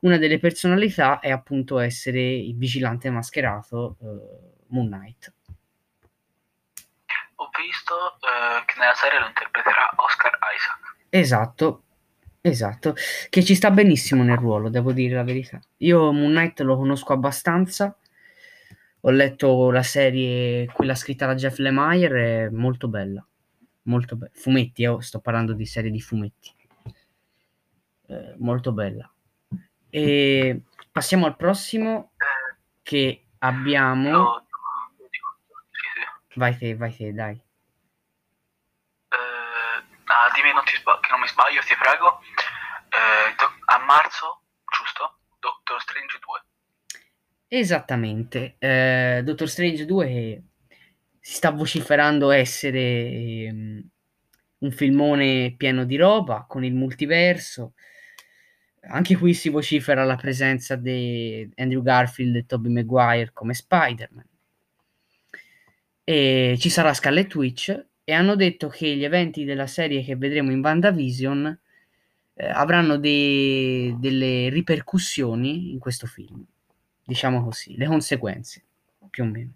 una 0.01 0.17
delle 0.17 0.39
personalità 0.39 1.21
è 1.21 1.31
appunto 1.31 1.79
essere 1.79 2.21
il 2.33 2.57
vigilante 2.57 3.11
mascherato, 3.11 3.99
eh, 4.01 4.07
Moon 4.69 4.87
Knight. 4.89 5.35
Visto 7.63 7.95
eh, 8.19 8.65
che 8.67 8.75
nella 8.79 8.95
serie 8.95 9.21
lo 9.21 9.27
interpreterà 9.27 9.93
Oscar 9.97 10.33
Isaac. 10.57 10.97
Esatto, 11.09 11.85
esatto, 12.41 12.95
che 13.31 13.45
ci 13.45 13.55
sta 13.55 13.71
benissimo 13.71 14.25
nel 14.25 14.37
ruolo, 14.37 14.69
devo 14.69 14.93
dire 14.93 15.15
la 15.15 15.23
verità. 15.23 15.61
Io 15.79 16.11
Moon 16.11 16.33
Knight 16.33 16.61
lo 16.63 16.77
conosco 16.77 17.13
abbastanza, 17.13 17.97
ho 19.01 19.11
letto 19.11 19.71
la 19.71 19.83
serie, 19.83 20.67
quella 20.67 20.97
scritta 20.97 21.27
da 21.27 21.35
Jeff 21.35 21.59
Lemire, 21.59 22.47
è 22.47 22.49
molto 22.49 22.89
bella, 22.89 23.25
molto 23.83 24.17
bella. 24.17 24.33
Fumetti, 24.35 24.83
eh, 24.83 24.97
sto 25.01 25.21
parlando 25.21 25.53
di 25.53 25.67
serie 25.67 25.91
di 25.91 26.01
fumetti. 26.01 26.53
Eh, 28.09 28.35
molto 28.39 28.73
bella. 28.73 29.09
E 29.89 30.63
passiamo 30.91 31.27
al 31.27 31.37
prossimo 31.37 32.13
Eh, 32.17 32.57
che 32.83 33.27
abbiamo... 33.39 34.47
Vai 36.35 36.57
te, 36.57 36.75
vai 36.75 36.97
te, 36.97 37.13
dai. 37.13 37.39
Dimmi 40.35 40.53
non 40.53 40.63
sba- 40.67 40.99
che 41.01 41.11
non 41.11 41.21
mi 41.21 41.29
sbaglio, 41.29 41.61
ti 41.63 41.75
prego. 41.77 42.21
Eh, 42.89 43.35
a 43.67 43.79
marzo, 43.85 44.43
giusto? 44.67 45.19
Doctor 45.39 45.81
Strange 45.81 46.19
2. 46.21 46.45
Esattamente, 47.49 48.57
eh, 48.59 49.21
Doctor 49.25 49.49
Strange 49.49 49.85
2 49.85 50.07
che 50.07 50.43
si 51.21 51.35
sta 51.35 51.51
vociferando 51.51 52.31
essere 52.31 52.81
ehm, 52.81 53.89
un 54.59 54.71
filmone 54.71 55.55
pieno 55.57 55.85
di 55.85 55.97
roba 55.97 56.45
con 56.49 56.65
il 56.65 56.75
multiverso. 56.75 57.75
Anche 58.85 59.17
qui 59.17 59.35
si 59.35 59.49
vocifera 59.49 60.05
la 60.05 60.17
presenza 60.17 60.77
di 60.77 61.49
Andrew 61.57 61.83
Garfield 61.83 62.37
e 62.37 62.47
Tobey 62.47 62.73
Maguire 62.73 63.33
come 63.33 63.55
Spider-Man. 63.55 64.29
E 66.05 66.57
ci 66.59 66.69
sarà 66.69 66.93
Scarlet 66.93 67.33
Witch 67.35 67.87
e 68.05 68.13
hanno 68.13 68.35
detto 68.37 68.69
che 68.69 68.95
gli 68.97 69.05
eventi 69.05 69.45
della 69.45 69.67
serie 69.67 70.03
che 70.03 70.17
vedremo 70.17 70.51
in 70.51 70.61
WandaVision 70.61 71.59
eh, 72.35 72.47
avranno 72.49 72.97
dei- 72.99 73.95
delle 73.99 74.49
ripercussioni 74.49 75.73
in 75.73 75.79
questo 75.79 76.07
film 76.07 76.45
diciamo 77.05 77.43
così, 77.45 77.77
le 77.77 77.87
conseguenze, 77.87 78.65
più 79.11 79.25
o 79.25 79.27
meno. 79.27 79.51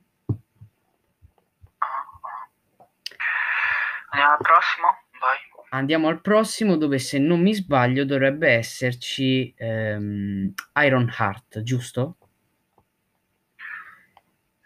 Andiamo 4.10 4.32
al 4.32 4.38
prossimo? 4.40 4.86
Vai. 5.20 5.36
Andiamo 5.70 6.08
al 6.08 6.20
prossimo 6.20 6.76
dove 6.76 6.98
se 6.98 7.18
non 7.18 7.40
mi 7.40 7.54
sbaglio 7.54 8.04
dovrebbe 8.04 8.50
esserci 8.50 9.52
ehm, 9.56 10.52
Iron 10.84 11.14
Heart, 11.18 11.62
giusto? 11.62 12.16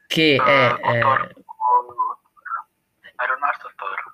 Che 0.07 0.37
è... 0.37 0.39
Eh, 0.39 0.71
o 0.71 0.95
eh, 0.95 1.01
Thor- 1.01 1.33
o- 1.37 2.21
Iron 3.25 3.39
Heart 3.43 3.65
o 3.65 3.71
Thor? 3.77 4.13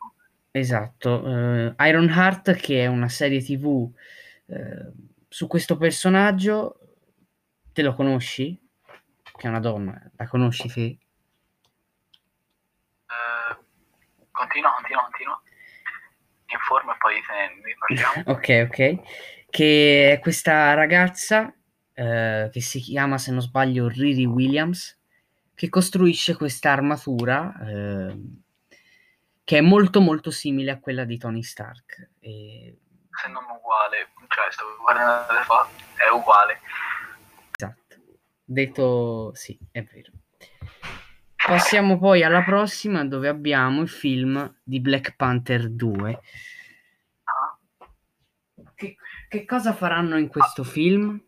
Esatto, 0.56 1.22
eh, 1.26 1.74
Iron 1.86 2.08
Heart 2.08 2.54
che 2.54 2.84
è 2.84 2.86
una 2.86 3.10
serie 3.10 3.42
tv 3.42 3.92
eh, 4.46 4.90
su 5.28 5.46
questo 5.48 5.76
personaggio, 5.76 6.80
te 7.74 7.82
lo 7.82 7.92
conosci? 7.92 8.58
Che 9.22 9.46
è 9.46 9.48
una 9.50 9.60
donna, 9.60 10.00
la 10.16 10.26
conosci 10.26 10.66
te? 10.68 10.80
Eh, 10.80 10.98
continua, 14.30 14.72
continua, 14.72 15.02
continua. 15.02 15.42
Informo 16.46 16.92
e 16.92 16.96
poi 17.00 17.20
te 17.20 17.32
ne 17.62 17.76
parliamo. 17.78 18.22
Ok, 18.32 18.66
ok. 18.70 19.48
Che 19.50 20.12
è 20.12 20.18
questa 20.20 20.72
ragazza 20.72 21.54
eh, 21.92 22.48
che 22.50 22.60
si 22.62 22.80
chiama, 22.80 23.18
se 23.18 23.30
non 23.30 23.42
sbaglio, 23.42 23.88
Riri 23.88 24.24
Williams, 24.24 24.98
che 25.54 25.68
costruisce 25.68 26.34
questa 26.34 26.72
armatura 26.72 27.54
che 29.46 29.58
è 29.58 29.60
molto 29.60 30.00
molto 30.00 30.32
simile 30.32 30.72
a 30.72 30.80
quella 30.80 31.04
di 31.04 31.16
Tony 31.18 31.40
Stark. 31.44 32.10
E- 32.18 32.76
Se 33.22 33.28
non 33.28 33.44
uguale, 33.44 34.08
cioè 34.26 34.50
sto 34.50 34.64
guardando 34.80 35.32
le 35.32 35.42
foto, 35.44 35.68
è 35.94 36.08
uguale. 36.12 36.60
Esatto. 37.56 37.96
Detto 38.44 39.32
sì, 39.36 39.56
è 39.70 39.84
vero. 39.84 40.10
Passiamo 41.46 41.96
poi 41.96 42.24
alla 42.24 42.42
prossima 42.42 43.04
dove 43.04 43.28
abbiamo 43.28 43.82
il 43.82 43.88
film 43.88 44.52
di 44.64 44.80
Black 44.80 45.14
Panther 45.14 45.68
2. 45.70 46.20
Ah, 47.22 47.56
Che, 48.74 48.96
che 49.28 49.44
cosa 49.44 49.72
faranno 49.72 50.18
in 50.18 50.26
questo 50.26 50.64
film? 50.64 51.22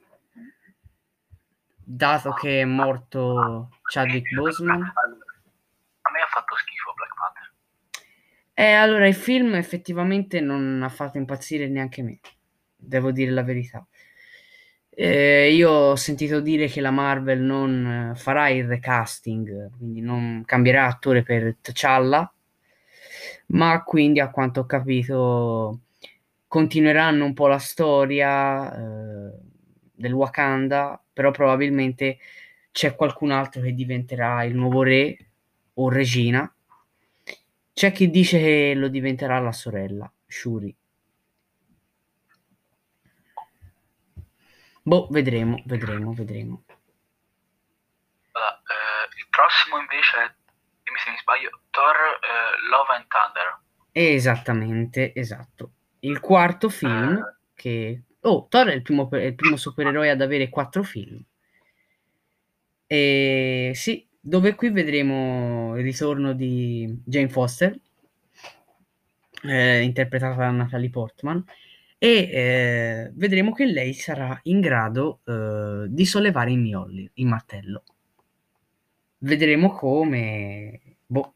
Dato 1.76 2.32
che 2.32 2.62
è 2.62 2.64
morto 2.64 3.78
Chadwick 3.82 4.34
Boseman. 4.34 4.82
A 4.82 6.10
me 6.10 6.20
ha 6.20 6.26
fatto 6.28 6.56
schifo 6.56 6.92
Black 6.94 7.14
Panther. 7.14 7.52
Eh, 8.58 8.72
allora 8.72 9.06
il 9.06 9.14
film 9.14 9.54
effettivamente 9.54 10.40
non 10.40 10.82
ha 10.82 10.88
fatto 10.88 11.16
impazzire 11.16 11.68
neanche 11.68 12.02
me, 12.02 12.18
devo 12.74 13.12
dire 13.12 13.30
la 13.30 13.44
verità. 13.44 13.86
Eh, 14.90 15.52
io 15.54 15.70
ho 15.70 15.96
sentito 15.96 16.40
dire 16.40 16.66
che 16.66 16.80
la 16.80 16.90
Marvel 16.90 17.40
non 17.40 18.10
eh, 18.12 18.16
farà 18.16 18.48
il 18.48 18.66
recasting, 18.66 19.70
quindi 19.76 20.00
non 20.00 20.42
cambierà 20.44 20.86
attore 20.86 21.22
per 21.22 21.56
T'Challa, 21.60 22.32
ma 23.48 23.82
quindi 23.84 24.20
a 24.20 24.30
quanto 24.30 24.60
ho 24.60 24.66
capito 24.66 25.80
continueranno 26.46 27.24
un 27.24 27.34
po' 27.34 27.46
la 27.46 27.58
storia 27.58 28.72
eh, 28.74 29.32
del 29.92 30.12
Wakanda, 30.12 31.00
però 31.12 31.30
probabilmente 31.30 32.18
c'è 32.72 32.94
qualcun 32.94 33.30
altro 33.30 33.60
che 33.62 33.72
diventerà 33.72 34.44
il 34.44 34.54
nuovo 34.54 34.82
re 34.82 35.16
o 35.74 35.88
regina. 35.88 36.50
C'è 37.78 37.92
chi 37.92 38.10
dice 38.10 38.40
che 38.40 38.72
lo 38.74 38.88
diventerà 38.88 39.38
la 39.38 39.52
sorella, 39.52 40.12
Shuri. 40.26 40.76
Boh, 44.82 45.06
vedremo, 45.12 45.62
vedremo, 45.64 46.12
vedremo. 46.12 46.64
Allora, 48.32 48.62
eh, 48.62 49.16
il 49.16 49.26
prossimo 49.30 49.78
invece, 49.78 50.38
dimmi 50.82 50.98
se 50.98 51.10
mi 51.12 51.18
sbaglio, 51.18 51.60
Thor 51.70 51.94
eh, 51.94 52.68
Love 52.68 52.94
and 52.96 53.06
Thunder. 53.06 53.60
Esattamente, 53.92 55.14
esatto. 55.14 55.70
Il 56.00 56.18
quarto 56.18 56.68
film 56.70 57.22
che... 57.54 58.02
Oh, 58.22 58.48
Thor 58.48 58.70
è 58.70 58.74
il 58.74 58.82
primo, 58.82 59.08
è 59.08 59.22
il 59.22 59.36
primo 59.36 59.54
supereroe 59.54 60.10
ad 60.10 60.20
avere 60.20 60.48
quattro 60.48 60.82
film. 60.82 61.22
E 62.88 63.70
sì, 63.76 64.07
dove 64.28 64.54
qui 64.54 64.68
vedremo 64.68 65.74
il 65.78 65.82
ritorno 65.82 66.34
di 66.34 67.00
Jane 67.02 67.30
Foster, 67.30 67.74
eh, 69.42 69.80
interpretata 69.80 70.36
da 70.36 70.50
Natalie 70.50 70.90
Portman, 70.90 71.42
e 71.96 72.30
eh, 72.30 73.10
vedremo 73.14 73.52
che 73.52 73.64
lei 73.64 73.94
sarà 73.94 74.38
in 74.44 74.60
grado 74.60 75.20
eh, 75.24 75.86
di 75.88 76.04
sollevare 76.04 76.50
il 76.52 76.58
Mjolnir, 76.58 77.10
il 77.14 77.26
martello. 77.26 77.82
Vedremo 79.20 79.72
come... 79.72 80.96
Boh. 81.06 81.32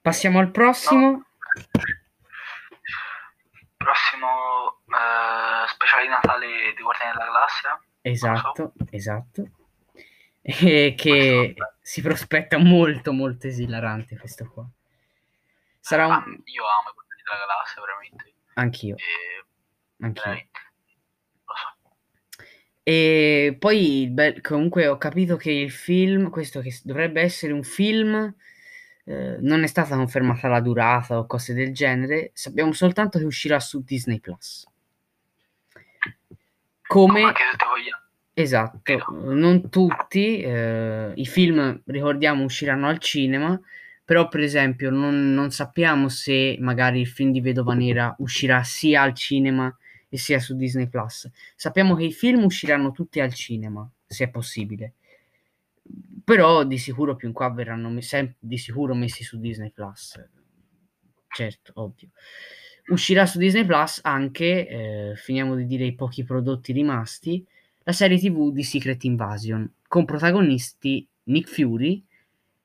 Passiamo 0.00 0.38
al 0.38 0.50
prossimo. 0.50 1.26
Prossimo 3.76 4.80
eh, 4.86 5.68
speciale 5.68 6.04
di 6.04 6.08
Natale 6.08 6.46
di 6.74 6.82
Guardiani 6.82 7.12
della 7.12 7.24
Galassia. 7.26 7.82
Esatto, 8.00 8.72
esatto. 8.90 9.50
E 10.48 10.94
che 10.96 11.54
si 11.80 12.00
prospetta 12.02 12.56
molto, 12.58 13.12
molto 13.12 13.48
esilarante 13.48 14.16
questo 14.16 14.48
qua. 14.48 14.64
Sarà 15.80 16.04
Ah, 16.04 16.22
un... 16.24 16.40
io 16.44 16.62
amo 16.64 16.90
i 16.90 16.92
Guardiani 16.94 17.22
della 17.24 17.38
Galassia, 17.38 17.82
veramente. 17.82 18.34
Anch'io, 18.54 18.94
E, 18.96 19.44
anch'io. 20.04 20.22
veramente. 20.22 20.60
E 22.88 23.56
poi 23.58 24.08
beh, 24.08 24.40
comunque 24.40 24.86
ho 24.86 24.96
capito 24.96 25.36
che 25.36 25.50
il 25.50 25.72
film, 25.72 26.30
questo 26.30 26.60
che 26.60 26.72
dovrebbe 26.84 27.20
essere 27.20 27.52
un 27.52 27.64
film, 27.64 28.32
eh, 29.04 29.36
non 29.40 29.64
è 29.64 29.66
stata 29.66 29.96
confermata 29.96 30.46
la 30.46 30.60
durata 30.60 31.18
o 31.18 31.26
cose 31.26 31.52
del 31.54 31.74
genere, 31.74 32.30
sappiamo 32.34 32.72
soltanto 32.72 33.18
che 33.18 33.24
uscirà 33.24 33.58
su 33.58 33.82
Disney 33.82 34.20
Plus. 34.20 34.64
Come... 36.86 37.20
Vogliamo. 37.22 38.04
Esatto, 38.38 39.02
non 39.32 39.70
tutti, 39.70 40.40
eh, 40.42 41.12
i 41.14 41.24
film, 41.24 41.80
ricordiamo, 41.86 42.44
usciranno 42.44 42.86
al 42.86 42.98
cinema, 42.98 43.58
però 44.04 44.28
per 44.28 44.40
esempio 44.40 44.90
non, 44.90 45.32
non 45.32 45.50
sappiamo 45.50 46.10
se 46.10 46.56
magari 46.60 47.00
il 47.00 47.06
film 47.06 47.32
di 47.32 47.40
Vedova 47.40 47.72
Nera 47.72 48.14
uscirà 48.18 48.62
sia 48.62 49.00
al 49.00 49.14
cinema 49.14 49.74
e 50.10 50.18
sia 50.18 50.38
su 50.38 50.54
Disney 50.54 50.86
Plus. 50.88 51.30
Sappiamo 51.54 51.94
che 51.94 52.04
i 52.04 52.12
film 52.12 52.44
usciranno 52.44 52.92
tutti 52.92 53.20
al 53.20 53.32
cinema, 53.32 53.88
se 54.06 54.24
è 54.24 54.28
possibile, 54.28 54.92
però 56.24 56.64
di 56.64 56.78
sicuro 56.78 57.14
più 57.16 57.28
in 57.28 57.34
qua 57.34 57.50
verranno 57.50 57.88
me- 57.88 58.02
sem- 58.02 58.34
di 58.38 58.58
sicuro 58.58 58.94
messi 58.94 59.22
su 59.24 59.38
Disney 59.38 59.70
Plus. 59.70 60.18
Certo, 61.28 61.72
ovvio. 61.76 62.08
Uscirà 62.88 63.26
su 63.26 63.38
Disney 63.38 63.64
Plus 63.64 64.00
anche, 64.02 64.68
eh, 64.68 65.12
finiamo 65.16 65.54
di 65.56 65.66
dire 65.66 65.84
i 65.84 65.94
pochi 65.94 66.24
prodotti 66.24 66.72
rimasti, 66.72 67.44
la 67.86 67.92
serie 67.92 68.18
TV 68.18 68.50
di 68.50 68.64
Secret 68.64 69.04
Invasion, 69.04 69.74
con 69.86 70.04
protagonisti 70.04 71.08
Nick 71.24 71.48
Fury 71.48 72.04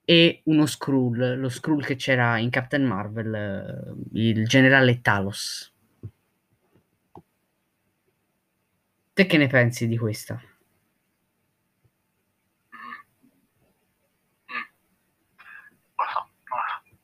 e 0.03 0.41
uno 0.45 0.65
Skrull, 0.65 1.39
lo 1.39 1.47
Skrull 1.47 1.83
che 1.83 1.95
c'era 1.95 2.39
in 2.39 2.49
Captain 2.49 2.83
Marvel, 2.83 3.35
eh, 3.35 4.19
il 4.19 4.47
generale 4.47 4.99
Talos. 4.99 5.71
Te 9.13 9.25
che 9.27 9.37
ne 9.37 9.45
pensi 9.45 9.87
di 9.87 9.95
questa? 9.95 10.41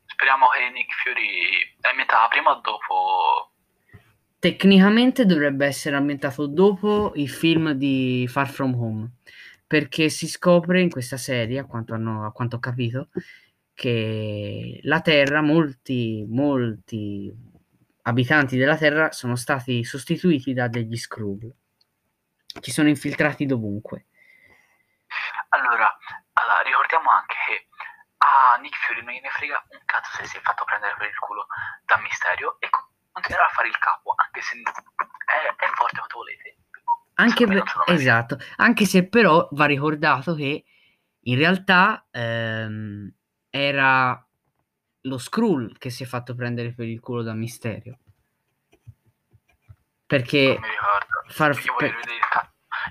Speriamo 0.07 0.47
che 0.47 0.71
Nick 0.71 0.91
Fury 1.03 1.75
è 1.81 1.95
metà 1.95 2.27
prima 2.29 2.49
o 2.49 2.61
dopo 2.61 3.51
Tecnicamente 4.39 5.25
dovrebbe 5.25 5.65
essere 5.65 5.95
ambientato 5.95 6.45
dopo 6.45 7.11
il 7.15 7.29
film 7.29 7.71
di 7.71 8.27
Far 8.29 8.47
From 8.49 8.75
Home, 8.75 9.11
perché 9.65 10.09
si 10.09 10.27
scopre 10.27 10.79
in 10.79 10.91
questa 10.91 11.17
serie, 11.17 11.59
a 11.59 11.65
quanto, 11.65 11.95
hanno, 11.95 12.23
a 12.25 12.31
quanto 12.31 12.57
ho 12.57 12.59
capito, 12.59 13.09
che 13.73 14.79
la 14.83 15.01
Terra, 15.01 15.41
molti, 15.41 16.23
molti 16.29 17.33
abitanti 18.03 18.57
della 18.57 18.77
Terra 18.77 19.11
sono 19.11 19.35
stati 19.35 19.83
sostituiti 19.83 20.53
da 20.53 20.67
degli 20.67 20.95
Skrull. 20.95 21.51
Ci 22.59 22.71
sono 22.71 22.89
infiltrati 22.89 23.45
dovunque. 23.45 24.05
Allora, 25.49 25.95
allora 26.33 26.61
ricordiamo 26.61 27.09
anche 27.09 27.35
che 27.47 27.67
a 28.17 28.57
Nick 28.61 28.75
Fury 28.77 29.03
non 29.03 29.13
gliene 29.13 29.29
frega 29.29 29.65
un 29.69 29.79
cazzo 29.85 30.11
se 30.17 30.25
si 30.25 30.37
è 30.37 30.41
fatto 30.41 30.63
prendere 30.63 30.95
per 30.97 31.07
il 31.07 31.17
culo 31.19 31.47
da 31.85 31.99
Misterio 31.99 32.57
e 32.59 32.69
continuerà 33.17 33.47
a 33.47 33.53
fare 33.53 33.67
il 33.67 33.77
capo, 33.77 34.13
anche 34.15 34.41
se 34.41 34.55
è, 34.61 35.63
è 35.63 35.67
forte 35.73 35.97
quanto 35.97 36.17
volete. 36.17 36.55
Anche 37.15 37.47
per, 37.47 37.63
esatto, 37.87 38.37
anche 38.57 38.85
se 38.85 39.07
però 39.07 39.47
va 39.51 39.65
ricordato 39.65 40.35
che 40.35 40.63
in 41.19 41.35
realtà 41.35 42.05
ehm, 42.11 43.11
era 43.49 44.23
lo 45.01 45.17
Skrull 45.17 45.77
che 45.79 45.89
si 45.89 46.03
è 46.03 46.05
fatto 46.05 46.35
prendere 46.35 46.73
per 46.73 46.85
il 46.85 46.99
culo 46.99 47.23
da 47.23 47.33
Misterio. 47.33 47.97
Perché 50.05 50.59
far, 51.29 51.51
io 51.55 51.73
voglio 51.73 51.89
rivedere 51.89 52.15
il. 52.15 52.25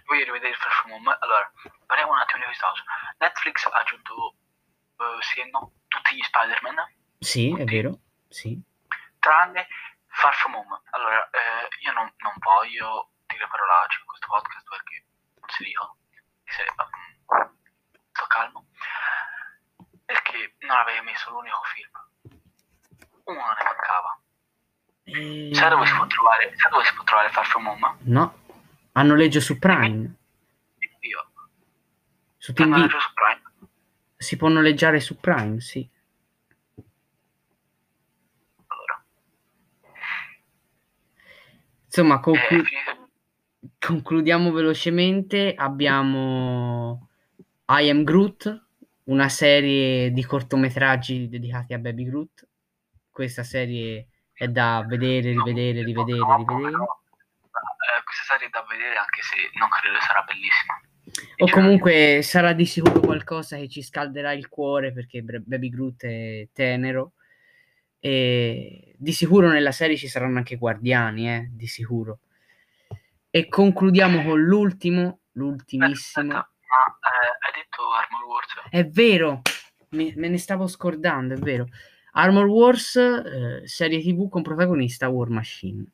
Voglio 0.04 0.24
rivedere 0.24 0.50
il 0.50 0.56
Flash 0.56 0.84
Moon. 0.86 1.16
Allora, 1.20 1.50
parliamo 1.86 2.12
un 2.12 2.18
attimo 2.18 2.40
di 2.40 2.44
questa 2.46 2.66
cosa. 2.68 2.82
Netflix 3.18 3.64
ha 3.64 3.78
aggiunto 3.78 4.34
uh, 4.96 5.20
sì 5.20 5.40
e 5.40 5.48
no 5.50 5.72
tutti 5.86 6.16
gli 6.16 6.22
Spider-Man. 6.22 6.74
Sì, 7.18 7.48
tutti. 7.48 7.62
è 7.62 7.64
vero. 7.64 8.00
Sì. 8.28 8.60
Tranne 9.18 9.66
Far 10.16 10.34
From 10.34 10.54
Home. 10.54 10.80
Allora, 10.90 11.28
eh, 11.30 11.68
io 11.84 11.92
non, 11.92 12.10
non, 12.18 12.32
voglio 12.38 13.12
dire 13.26 13.46
parolacce 13.48 14.00
in 14.00 14.06
questo 14.06 14.26
podcast 14.28 14.68
perché 14.68 15.04
non 15.40 15.48
si 15.50 15.64
dicono. 15.64 15.96
Se, 16.44 16.64
sto 18.12 18.26
calmo. 18.26 18.66
Perché 20.04 20.56
non 20.60 20.76
avevi 20.76 21.04
messo 21.04 21.30
l'unico 21.30 21.60
film. 21.74 21.92
Uno 23.24 23.40
ne 23.40 23.64
mancava. 23.64 24.20
E... 25.04 25.50
Sai 25.52 25.68
dove 25.68 25.86
si 25.86 25.94
può 25.94 26.06
trovare? 26.06 26.56
Sai 26.56 26.70
dove 26.70 26.84
si 26.84 26.94
può 26.94 27.04
trovare 27.04 27.28
Far 27.30 27.46
From 27.46 27.66
Home? 27.66 27.96
No. 28.04 28.44
A 28.92 29.02
noleggio 29.02 29.40
su 29.40 29.58
Prime. 29.58 30.16
Io. 31.00 31.30
Su 32.38 32.54
TV. 32.54 32.88
Su 32.88 33.12
Prime. 33.12 33.42
Si 34.16 34.36
può 34.36 34.48
noleggiare 34.48 34.98
su 35.00 35.20
Prime, 35.20 35.60
sì. 35.60 35.86
Insomma, 41.96 42.20
conclu- 42.20 42.62
eh, 42.62 43.68
concludiamo 43.78 44.52
velocemente. 44.52 45.54
Abbiamo 45.56 47.08
I 47.68 47.88
Am 47.88 48.04
Groot, 48.04 48.66
una 49.04 49.30
serie 49.30 50.12
di 50.12 50.22
cortometraggi 50.22 51.26
dedicati 51.30 51.72
a 51.72 51.78
Baby 51.78 52.04
Groot. 52.04 52.46
Questa 53.10 53.44
serie 53.44 54.08
è 54.34 54.46
da 54.48 54.84
vedere, 54.86 55.30
rivedere, 55.30 55.82
rivedere, 55.82 56.18
rivedere. 56.36 56.68
Eh, 56.68 58.02
questa 58.04 58.24
serie 58.28 58.48
è 58.48 58.50
da 58.50 58.66
vedere 58.68 58.96
anche 58.96 59.22
se 59.22 59.36
non 59.58 59.70
credo 59.70 59.98
sarà 59.98 60.22
bellissima. 60.28 60.78
O 61.38 61.48
comunque 61.50 62.20
sarà 62.22 62.52
di 62.52 62.66
sicuro 62.66 63.00
qualcosa 63.00 63.56
che 63.56 63.70
ci 63.70 63.80
scalderà 63.80 64.32
il 64.32 64.50
cuore 64.50 64.92
perché 64.92 65.22
Baby 65.22 65.70
Groot 65.70 66.04
è 66.04 66.46
tenero 66.52 67.12
e 68.06 68.94
di 68.96 69.12
sicuro 69.12 69.48
nella 69.48 69.72
serie 69.72 69.96
ci 69.96 70.06
saranno 70.06 70.38
anche 70.38 70.54
guardiani, 70.54 71.28
eh, 71.28 71.48
di 71.50 71.66
sicuro. 71.66 72.20
E 73.28 73.48
concludiamo 73.48 74.22
con 74.22 74.40
l'ultimo, 74.40 75.22
l'ultimissimo. 75.32 76.36
Aspetta, 76.36 76.52
ma 76.68 76.86
eh, 77.00 77.36
hai 77.40 77.52
detto 77.62 77.82
Armor 77.90 78.24
Wars? 78.28 78.70
È 78.70 78.86
vero, 78.86 79.42
me, 79.90 80.12
me 80.14 80.28
ne 80.28 80.38
stavo 80.38 80.68
scordando, 80.68 81.34
è 81.34 81.38
vero. 81.38 81.66
Armor 82.12 82.46
Wars, 82.46 82.94
eh, 82.94 83.62
serie 83.64 84.00
tv 84.00 84.28
con 84.28 84.42
protagonista 84.42 85.08
War 85.08 85.28
Machine. 85.28 85.84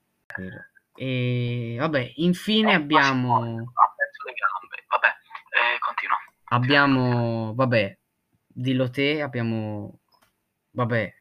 E 0.94 1.76
vabbè, 1.78 2.12
infine 2.16 2.74
oh, 2.74 2.76
abbiamo... 2.76 3.40
Vabbè, 4.88 5.08
eh, 5.48 5.78
continua. 5.80 6.16
Abbiamo, 6.50 7.54
vabbè, 7.54 7.98
dillo 8.46 8.90
te, 8.90 9.22
abbiamo, 9.22 10.00
vabbè, 10.72 11.14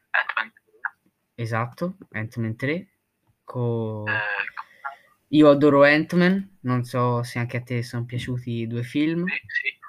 Esatto, 1.36 1.98
Ant-Man 2.12 2.56
3. 2.56 2.88
Co... 3.44 4.06
Eh, 4.08 4.20
Io 5.30 5.50
adoro 5.50 5.84
Ant-Man, 5.84 6.58
non 6.62 6.84
so 6.84 7.24
se 7.24 7.39
anche 7.39 7.58
a 7.58 7.62
te 7.62 7.84
sono 7.84 8.06
piaciuti 8.06 8.52
i 8.52 8.67
due 8.67 8.84
film. 8.84 9.26
Sì, 9.28 9.41
sì. 9.48 9.80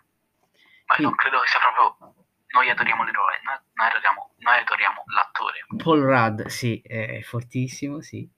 Ma 0.87 0.95
Quindi... 0.95 1.05
non 1.05 1.15
credo 1.15 1.41
che 1.41 1.49
sia 1.49 1.61
proprio... 1.61 2.15
Noi 2.53 2.69
adoriamo 2.69 3.05
l'eroe, 3.05 3.41
noi 3.73 3.89
adoriamo, 3.89 4.35
noi 4.37 4.59
adoriamo 4.59 5.05
l'attore. 5.07 5.65
Paul 5.83 6.01
Rudd, 6.03 6.47
sì, 6.49 6.83
è 6.85 7.23
fortissimo, 7.23 8.03
sì. 8.03 8.29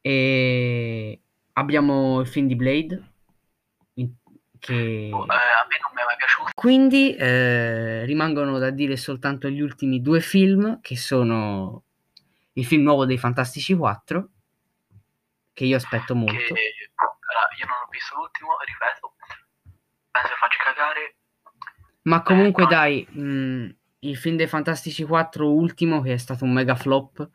E 0.00 1.20
abbiamo 1.52 2.20
il 2.20 2.26
film 2.26 2.48
di 2.48 2.56
Blade, 2.56 3.10
che... 4.60 5.10
Oh, 5.12 5.24
eh, 5.24 5.34
a 5.34 5.66
me 5.66 5.78
non 5.80 5.92
mi 5.94 6.00
è 6.00 6.04
mai 6.04 6.16
piaciuto. 6.16 6.50
Quindi 6.54 7.16
eh, 7.16 8.04
rimangono 8.04 8.58
da 8.58 8.70
dire 8.70 8.96
soltanto 8.96 9.48
gli 9.48 9.60
ultimi 9.60 10.00
due 10.00 10.20
film, 10.20 10.80
che 10.80 10.96
sono 10.96 11.84
il 12.54 12.66
film 12.66 12.82
nuovo 12.82 13.04
dei 13.04 13.18
Fantastici 13.18 13.74
4, 13.74 14.28
che 15.52 15.64
io 15.64 15.76
aspetto 15.76 16.14
molto. 16.14 16.54
Che, 16.54 16.90
allora, 16.94 17.48
io 17.58 17.66
non 17.66 17.76
ho 17.84 17.88
visto 17.90 18.16
l'ultimo, 18.16 18.50
ripeto, 18.64 19.14
penso 20.10 20.28
che 20.28 20.34
faccia 20.38 20.64
cagare. 20.64 21.16
Ma 22.02 22.22
comunque 22.22 22.64
eh, 22.64 22.66
dai, 22.66 23.06
mh, 23.08 23.22
mm, 23.22 23.70
il 24.00 24.16
film 24.16 24.36
dei 24.36 24.46
Fantastici 24.46 25.04
4 25.04 25.52
ultimo, 25.52 26.00
che 26.00 26.14
è 26.14 26.16
stato 26.16 26.44
un 26.44 26.52
mega 26.52 26.74
flop, 26.74 27.28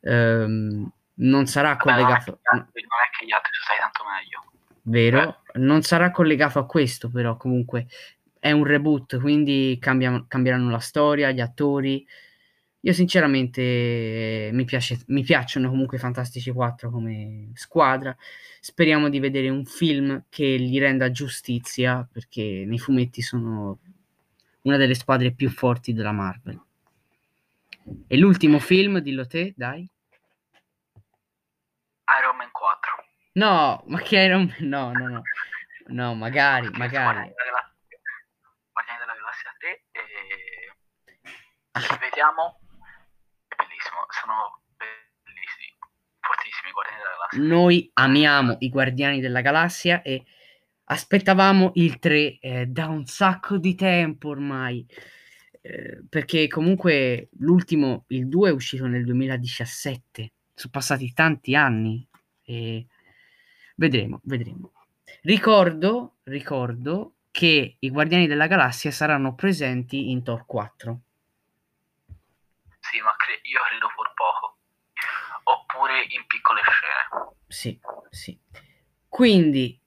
ehm, 0.00 0.90
non 1.14 1.46
sarà 1.46 1.70
Vabbè, 1.70 1.82
collegato... 1.82 2.40
Non 2.52 2.68
è, 2.72 3.16
che 3.16 3.24
gli 3.24 3.32
altri 3.32 3.50
sono 3.52 3.64
stati 3.64 3.80
tanto 3.80 4.04
meglio. 4.10 4.44
Vero, 4.82 5.42
eh. 5.52 5.58
non 5.58 5.82
sarà 5.82 6.10
collegato 6.10 6.58
a 6.58 6.66
questo, 6.66 7.10
però 7.10 7.36
comunque 7.36 7.86
è 8.38 8.52
un 8.52 8.64
reboot, 8.64 9.18
quindi 9.18 9.78
cambia, 9.80 10.24
cambieranno 10.28 10.70
la 10.70 10.78
storia, 10.78 11.30
gli 11.30 11.40
attori, 11.40 12.06
io 12.86 12.92
sinceramente 12.92 14.50
mi, 14.52 14.64
piace, 14.64 15.02
mi 15.08 15.24
piacciono 15.24 15.68
comunque 15.68 15.96
i 15.96 16.00
Fantastici 16.00 16.52
4 16.52 16.88
come 16.88 17.50
squadra. 17.54 18.16
Speriamo 18.60 19.08
di 19.08 19.18
vedere 19.18 19.48
un 19.48 19.64
film 19.64 20.26
che 20.28 20.44
gli 20.44 20.78
renda 20.78 21.10
giustizia 21.10 22.08
perché 22.10 22.62
nei 22.64 22.78
fumetti 22.78 23.22
sono 23.22 23.80
una 24.62 24.76
delle 24.76 24.94
squadre 24.94 25.32
più 25.32 25.50
forti 25.50 25.94
della 25.94 26.12
Marvel. 26.12 26.62
E 28.06 28.16
l'ultimo 28.16 28.60
film, 28.60 29.00
dillo 29.00 29.26
te, 29.26 29.52
dai. 29.56 29.88
Iron 32.20 32.36
Man 32.36 32.50
4. 32.52 33.04
No, 33.32 33.82
ma 33.88 34.00
che 34.00 34.16
Iron 34.20 34.44
Man? 34.44 34.68
No, 34.68 34.92
no, 34.92 35.08
no. 35.08 35.22
No, 35.88 36.14
magari, 36.14 36.68
magari. 36.70 37.32
Guardiani 38.70 39.00
della 39.00 39.14
Galassia 39.18 39.54
3 39.58 39.82
e... 39.90 40.00
Ah. 41.72 41.98
Vediamo 42.00 42.60
sono 44.26 44.60
bellissimi, 44.76 45.72
fortissimi 46.18 46.72
Guardiani 46.72 46.98
della 46.98 47.14
Galassia. 47.14 47.54
Noi 47.54 47.90
amiamo 47.94 48.56
i 48.58 48.68
Guardiani 48.68 49.20
della 49.20 49.40
Galassia 49.40 50.02
e 50.02 50.24
aspettavamo 50.84 51.72
il 51.74 51.98
3 51.98 52.38
eh, 52.38 52.66
da 52.66 52.88
un 52.88 53.06
sacco 53.06 53.56
di 53.56 53.74
tempo 53.76 54.28
ormai. 54.28 54.84
Eh, 55.60 56.02
perché 56.08 56.48
comunque 56.48 57.28
l'ultimo, 57.38 58.04
il 58.08 58.28
2 58.28 58.50
è 58.50 58.52
uscito 58.52 58.86
nel 58.86 59.04
2017, 59.04 60.32
sono 60.54 60.72
passati 60.72 61.12
tanti 61.12 61.54
anni 61.54 62.06
e 62.42 62.86
vedremo, 63.76 64.20
vedremo. 64.24 64.72
Ricordo, 65.22 66.16
ricordo 66.24 67.14
che 67.30 67.76
i 67.78 67.90
Guardiani 67.90 68.26
della 68.26 68.46
Galassia 68.46 68.90
saranno 68.90 69.34
presenti 69.34 70.10
in 70.10 70.22
Thor 70.22 70.46
4. 70.46 71.00
Sì, 72.80 73.00
ma 73.00 73.12
cre- 73.16 73.40
io 73.42 73.60
credo 73.68 73.88
for 73.88 74.12
poco. 74.14 74.58
In 76.02 76.26
piccole 76.26 76.60
scene. 76.62 77.36
Sì, 77.46 77.80
sì. 78.10 78.38
Quindi 79.08 79.80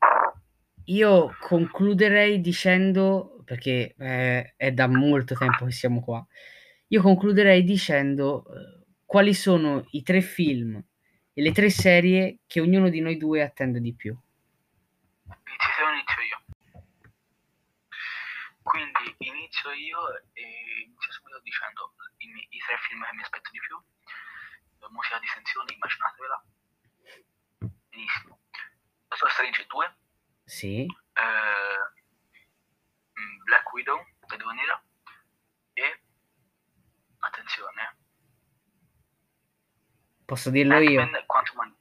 io 0.86 1.36
concluderei 1.39 2.41
dicendo 2.41 3.41
perché 3.45 3.95
eh, 3.98 4.54
è 4.58 4.72
da 4.72 4.88
molto 4.88 5.36
tempo 5.36 5.65
che 5.65 5.72
siamo 5.72 6.02
qua. 6.02 6.26
Io 6.88 7.02
concluderei 7.02 7.63
dicendo 7.63 8.45
eh, 8.45 8.86
quali 9.06 9.34
sono 9.34 9.86
i 9.91 10.04
tre 10.04 10.22
film 10.22 10.76
e 10.76 11.41
le 11.41 11.52
tre 11.52 11.69
serie 11.69 12.39
che 12.48 12.60
ognuno 12.60 12.89
di 12.89 13.02
noi 13.02 13.17
due 13.17 13.41
attende 13.43 13.80
di 13.80 13.93
più. 13.93 14.17
Inizio 15.26 15.72
se 15.76 15.84
o 15.84 15.89
inizio 15.89 16.22
io? 16.22 16.41
Quindi 18.62 19.15
inizio 19.17 19.72
io 19.72 19.98
e 20.34 20.41
inizio 20.86 21.12
subito 21.12 21.39
dicendo 21.43 21.93
i, 22.17 22.28
i 22.50 22.60
tre 22.65 22.78
film 22.88 23.04
che 23.04 23.15
mi 23.15 23.22
aspetto 23.22 23.50
di 23.52 23.60
più. 23.60 23.78
Musica 24.91 25.19
di 25.19 25.28
sensione, 25.28 25.73
immaginatevela. 25.73 26.43
Benissimo. 27.89 28.39
Doctor 29.08 29.32
Strange 29.32 29.65
2. 29.67 29.95
Sì. 30.45 30.82
Eh, 30.84 31.99
Black 33.43 33.71
Widow, 33.73 34.06
Vedova 34.28 34.52
Nera. 34.54 34.82
E 35.73 36.02
attenzione. 37.19 37.97
Posso 40.25 40.49
dirlo 40.49 40.78
io? 40.80 41.02
Ant-Man 41.02 41.25
Quantum 41.25 41.78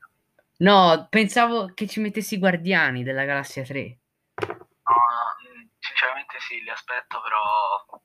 No, 0.58 1.06
pensavo 1.08 1.72
che 1.74 1.86
ci 1.86 2.00
mettessi 2.00 2.38
Guardiani 2.38 3.04
della 3.04 3.24
Galassia 3.24 3.62
3. 3.62 3.98
No, 4.48 4.94
mm, 5.54 5.66
sinceramente 5.78 6.40
sì, 6.40 6.60
li 6.62 6.70
aspetto, 6.70 7.20
però 7.20 8.00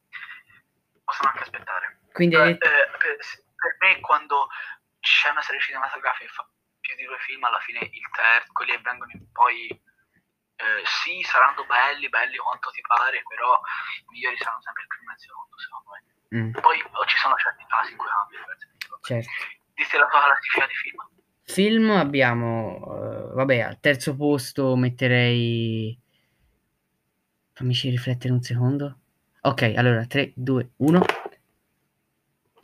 possono 1.04 1.30
anche 1.30 1.44
aspettare. 1.44 2.00
Quindi 2.12 2.36
Eh, 2.36 2.50
eh, 2.50 2.58
per 2.60 3.78
me 3.80 4.00
quando 4.02 4.48
c'è 5.04 5.30
una 5.30 5.42
serie 5.42 5.60
cinematografica 5.60 6.24
che 6.24 6.32
fa 6.32 6.48
più 6.80 6.96
di 6.96 7.04
due 7.04 7.20
film, 7.20 7.44
alla 7.44 7.60
fine 7.60 7.80
il 7.80 8.10
terzo, 8.16 8.52
quelli 8.54 8.72
che 8.72 8.82
vengono 8.82 9.12
poi 9.34 9.68
eh, 9.68 10.82
sì, 11.04 11.20
saranno 11.28 11.66
belli, 11.68 12.08
belli 12.08 12.38
quanto 12.38 12.72
ti 12.72 12.80
pare, 12.88 13.22
però 13.28 13.52
i 13.52 14.12
migliori 14.16 14.38
saranno 14.38 14.62
sempre 14.64 14.84
il 14.84 14.88
primo 14.88 15.12
e 15.12 15.14
il 15.14 15.20
secondo, 15.20 15.54
secondo 15.60 15.90
me. 15.92 16.00
Mm, 16.34 16.52
Poi 16.56 16.78
oh, 16.80 17.06
ci 17.06 17.18
sono 17.18 17.36
certi 17.36 17.66
casi 17.68 17.92
in 17.92 17.98
cui 17.98 18.08
cambia 18.08 18.40
per 18.48 18.56
esempio. 18.56 19.00
certo. 19.04 19.30
Dite 19.74 19.98
la 19.98 20.08
tua 20.08 20.24
classifica 20.24 20.68
di 20.68 20.74
film. 20.74 21.00
Film 21.44 21.90
abbiamo, 21.92 22.80
eh, 22.80 23.34
vabbè, 23.34 23.60
al 23.60 23.80
terzo 23.80 24.16
posto 24.16 24.76
metterei... 24.76 26.00
Fammici 27.54 27.90
riflettere 27.90 28.34
un 28.34 28.42
secondo. 28.42 28.98
Ok, 29.42 29.74
allora 29.76 30.06
3, 30.06 30.32
2, 30.36 30.72
1. 30.78 31.06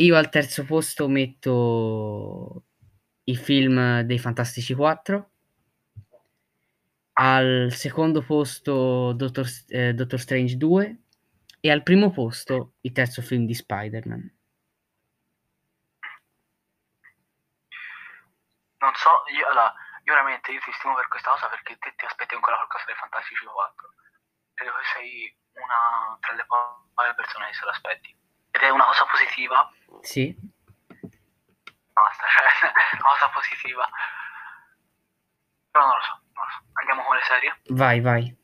Io 0.02 0.16
al 0.16 0.30
terzo 0.30 0.64
posto 0.64 1.10
metto 1.10 2.64
i 3.26 3.36
film 3.36 4.00
dei 4.02 4.18
Fantastici 4.18 4.74
4. 4.74 5.32
Al 7.20 7.68
secondo 7.74 8.24
posto 8.24 9.12
Doctor, 9.12 9.46
eh, 9.68 9.94
Doctor 9.94 10.18
Strange 10.18 10.56
2 10.56 11.00
e 11.60 11.70
al 11.70 11.84
primo 11.84 12.12
posto 12.12 12.76
il 12.82 12.94
terzo 12.94 13.22
film 13.22 13.46
di 13.46 13.54
Spider-Man. 13.54 14.38
Non 18.80 18.94
so, 18.96 19.24
io, 19.36 19.48
allora, 19.48 19.74
io 20.06 20.14
veramente 20.14 20.54
io 20.54 20.62
ti 20.62 20.72
stimo 20.72 20.96
per 20.96 21.10
questa 21.10 21.32
cosa 21.32 21.50
perché 21.50 21.78
te 21.78 21.94
ti 21.98 22.06
aspetti 22.06 22.36
ancora 22.36 22.56
qualcosa 22.56 22.86
dai 22.86 22.96
Fantastici 22.96 23.44
4. 23.44 23.94
Credo 24.54 24.72
che 24.72 24.86
sei 24.96 25.38
una 25.60 26.18
tra 26.22 26.34
le 26.36 26.46
poche 26.46 27.14
persone 27.16 27.48
che 27.48 27.54
se 27.54 27.66
l'aspetti. 27.66 28.19
Ed 28.60 28.66
è 28.66 28.70
una 28.72 28.84
cosa 28.86 29.06
positiva. 29.06 29.72
Sì, 30.02 30.36
Basta, 31.94 32.26
cioè, 32.28 32.72
una 33.00 33.10
cosa 33.10 33.30
positiva. 33.30 33.90
Però 35.72 35.86
non 35.86 35.96
lo 35.96 36.02
so, 36.02 36.20
non 36.34 36.44
lo 36.46 36.52
so. 36.52 36.64
Andiamo 36.74 37.04
con 37.04 37.16
le 37.16 37.22
serie. 37.24 37.62
vai, 37.70 38.02
vai. 38.02 38.38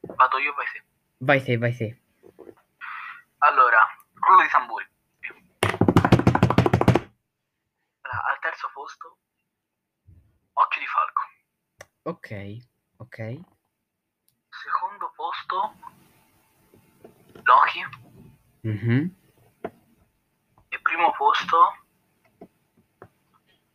Vado 0.00 0.38
io, 0.38 0.52
vai 0.52 0.66
te. 0.66 0.84
Vai 1.18 1.42
te, 1.42 1.56
vai 1.56 1.74
te. 1.74 2.00
Allora, 3.38 3.86
rullo 4.14 4.42
di 4.42 4.48
tamburi. 4.48 4.86
Allora, 8.00 8.24
al 8.30 8.38
terzo 8.40 8.70
posto, 8.74 9.16
Occhio 10.52 10.80
di 10.80 10.86
Falco. 10.86 11.22
Ok, 12.02 12.56
ok. 12.98 13.40
Secondo 14.50 15.12
posto, 15.14 15.74
Loki. 17.44 17.86
Mhm. 18.62 19.17
Primo 20.98 21.12
posto, 21.12 21.56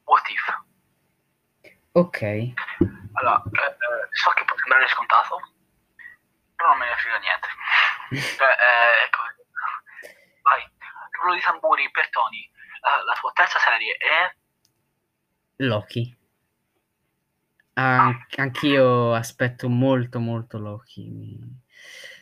What 0.04 0.28
If. 0.28 0.62
Ok, 1.94 2.22
Allora, 3.14 3.42
eh, 3.46 3.66
eh, 3.66 4.08
so 4.12 4.30
che 4.32 4.44
può 4.44 4.58
sembrare 4.58 4.88
scontato, 4.90 5.40
però 6.54 6.72
non 6.72 6.80
me 6.80 6.86
ne 6.86 6.96
frega 6.98 7.18
niente. 7.20 7.48
Cioè, 8.36 8.48
eh, 8.50 9.06
ecco, 9.06 9.22
vai, 10.42 10.70
rullo 11.12 11.36
di 11.36 11.40
tamburi 11.40 11.90
per 11.92 12.10
Tony. 12.10 12.52
La, 12.82 13.04
la 13.06 13.18
tua 13.18 13.32
terza 13.32 13.58
serie 13.58 13.96
è 13.96 14.36
Loki. 15.64 16.18
An- 17.76 18.26
anch'io 18.36 19.14
aspetto 19.14 19.70
molto 19.70 20.20
molto 20.20 20.58
Loki. 20.58 21.40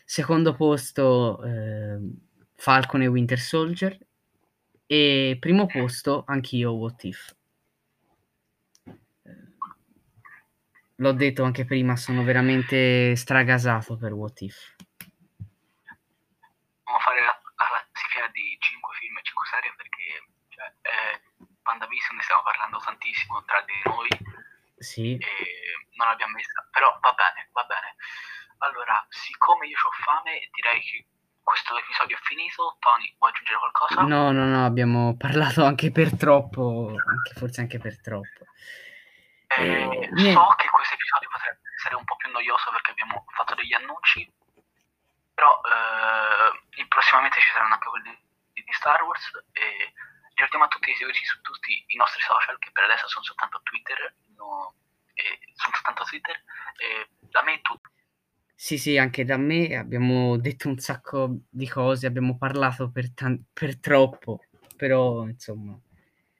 Secondo 0.04 0.54
posto 0.54 1.42
ehm, 1.42 2.14
Falcon 2.54 3.02
e 3.02 3.08
Winter 3.08 3.40
Soldier 3.40 3.98
e 4.92 5.38
primo 5.40 5.64
posto 5.64 6.22
anch'io 6.26 6.72
What 6.72 7.04
If. 7.04 7.34
Eh, 8.84 8.92
L'ho 10.96 11.12
detto 11.12 11.44
anche 11.44 11.64
prima, 11.64 11.96
sono 11.96 12.22
veramente 12.22 13.16
stragasato 13.16 13.96
per 13.96 14.12
What 14.12 14.42
If. 14.42 14.76
Dobbiamo 16.76 17.00
fare 17.00 17.20
la, 17.24 17.40
la 17.56 17.88
classifica 17.88 18.28
di 18.32 18.54
5 18.60 18.94
film 19.00 19.16
e 19.16 19.22
5 19.22 19.46
serie 19.46 19.72
perché 19.80 20.28
cioè, 20.48 20.68
eh, 20.84 21.20
WandaVision 21.64 22.16
ne 22.16 22.22
stiamo 22.22 22.42
parlando 22.42 22.76
tantissimo 22.76 23.42
tra 23.44 23.64
di 23.64 23.80
noi 23.88 24.08
Sì, 24.76 25.16
non 25.96 26.08
l'abbiamo 26.08 26.36
vista, 26.36 26.68
però 26.70 26.98
va 27.00 27.12
bene, 27.12 27.48
va 27.52 27.64
bene. 27.64 27.96
Allora, 28.58 29.02
siccome 29.08 29.68
io 29.68 29.78
ho 29.78 29.90
fame, 30.04 30.50
direi 30.52 30.82
che 30.82 31.06
questo 31.52 31.76
episodio 31.76 32.16
è 32.16 32.20
finito. 32.24 32.76
Tony, 32.80 33.12
vuoi 33.18 33.30
aggiungere 33.30 33.58
qualcosa? 33.58 34.00
no, 34.08 34.32
no, 34.32 34.46
no, 34.46 34.64
abbiamo 34.64 35.14
parlato 35.18 35.64
anche 35.64 35.92
per 35.92 36.16
troppo, 36.16 36.96
anche 36.96 37.32
forse 37.36 37.60
anche 37.60 37.76
per 37.76 38.00
troppo. 38.00 38.48
Eh, 39.60 40.08
Eh, 40.16 40.32
so 40.32 40.46
che 40.56 40.68
questo 40.72 40.94
episodio 40.96 41.28
potrebbe 41.28 41.60
essere 41.76 41.94
un 41.96 42.04
po' 42.04 42.16
più 42.16 42.32
noioso 42.32 42.70
perché 42.72 42.92
abbiamo 42.92 43.26
fatto 43.36 43.54
degli 43.54 43.74
annunci, 43.74 44.24
però 45.34 45.60
eh, 45.60 46.86
prossimamente 46.88 47.38
ci 47.38 47.52
saranno 47.52 47.74
anche 47.74 47.88
quelli 47.88 48.16
di 48.54 48.72
Star 48.72 49.02
Wars 49.02 49.28
e 49.52 49.92
ricordiamo 50.32 50.64
a 50.64 50.68
tutti 50.68 50.88
di 50.88 50.96
seguirci 50.96 51.24
su 51.26 51.38
tutti 51.42 51.84
i 51.86 51.96
nostri 51.96 52.22
social 52.22 52.56
che 52.58 52.72
per 52.72 52.84
adesso 52.84 53.06
sono 53.08 53.24
soltanto 53.24 53.60
Twitter, 53.62 54.16
no, 54.40 54.72
sono 55.52 55.74
soltanto 55.76 56.04
Twitter, 56.04 56.40
da 57.28 57.42
me 57.42 57.60
tutto. 57.60 57.91
Sì, 58.62 58.78
sì, 58.78 58.96
anche 58.96 59.24
da 59.24 59.36
me 59.36 59.74
abbiamo 59.74 60.36
detto 60.38 60.68
un 60.68 60.78
sacco 60.78 61.40
di 61.50 61.68
cose, 61.68 62.06
abbiamo 62.06 62.38
parlato 62.38 62.92
per, 62.92 63.10
tan- 63.12 63.42
per 63.52 63.76
troppo, 63.80 64.44
però 64.76 65.26
insomma, 65.26 65.76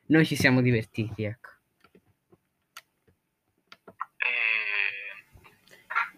noi 0.07 0.25
ci 0.25 0.37
siamo 0.37 0.61
divertiti, 0.61 1.25
ecco. 1.25 1.51
E, 4.19 4.31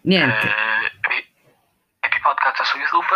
Niente, 0.01 0.47
eh, 0.47 2.19
Podcast 2.21 2.61
su 2.61 2.77
YouTube 2.77 3.15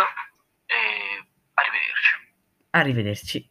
e 0.66 1.28
arrivederci. 1.54 2.34
arrivederci. 2.70 3.50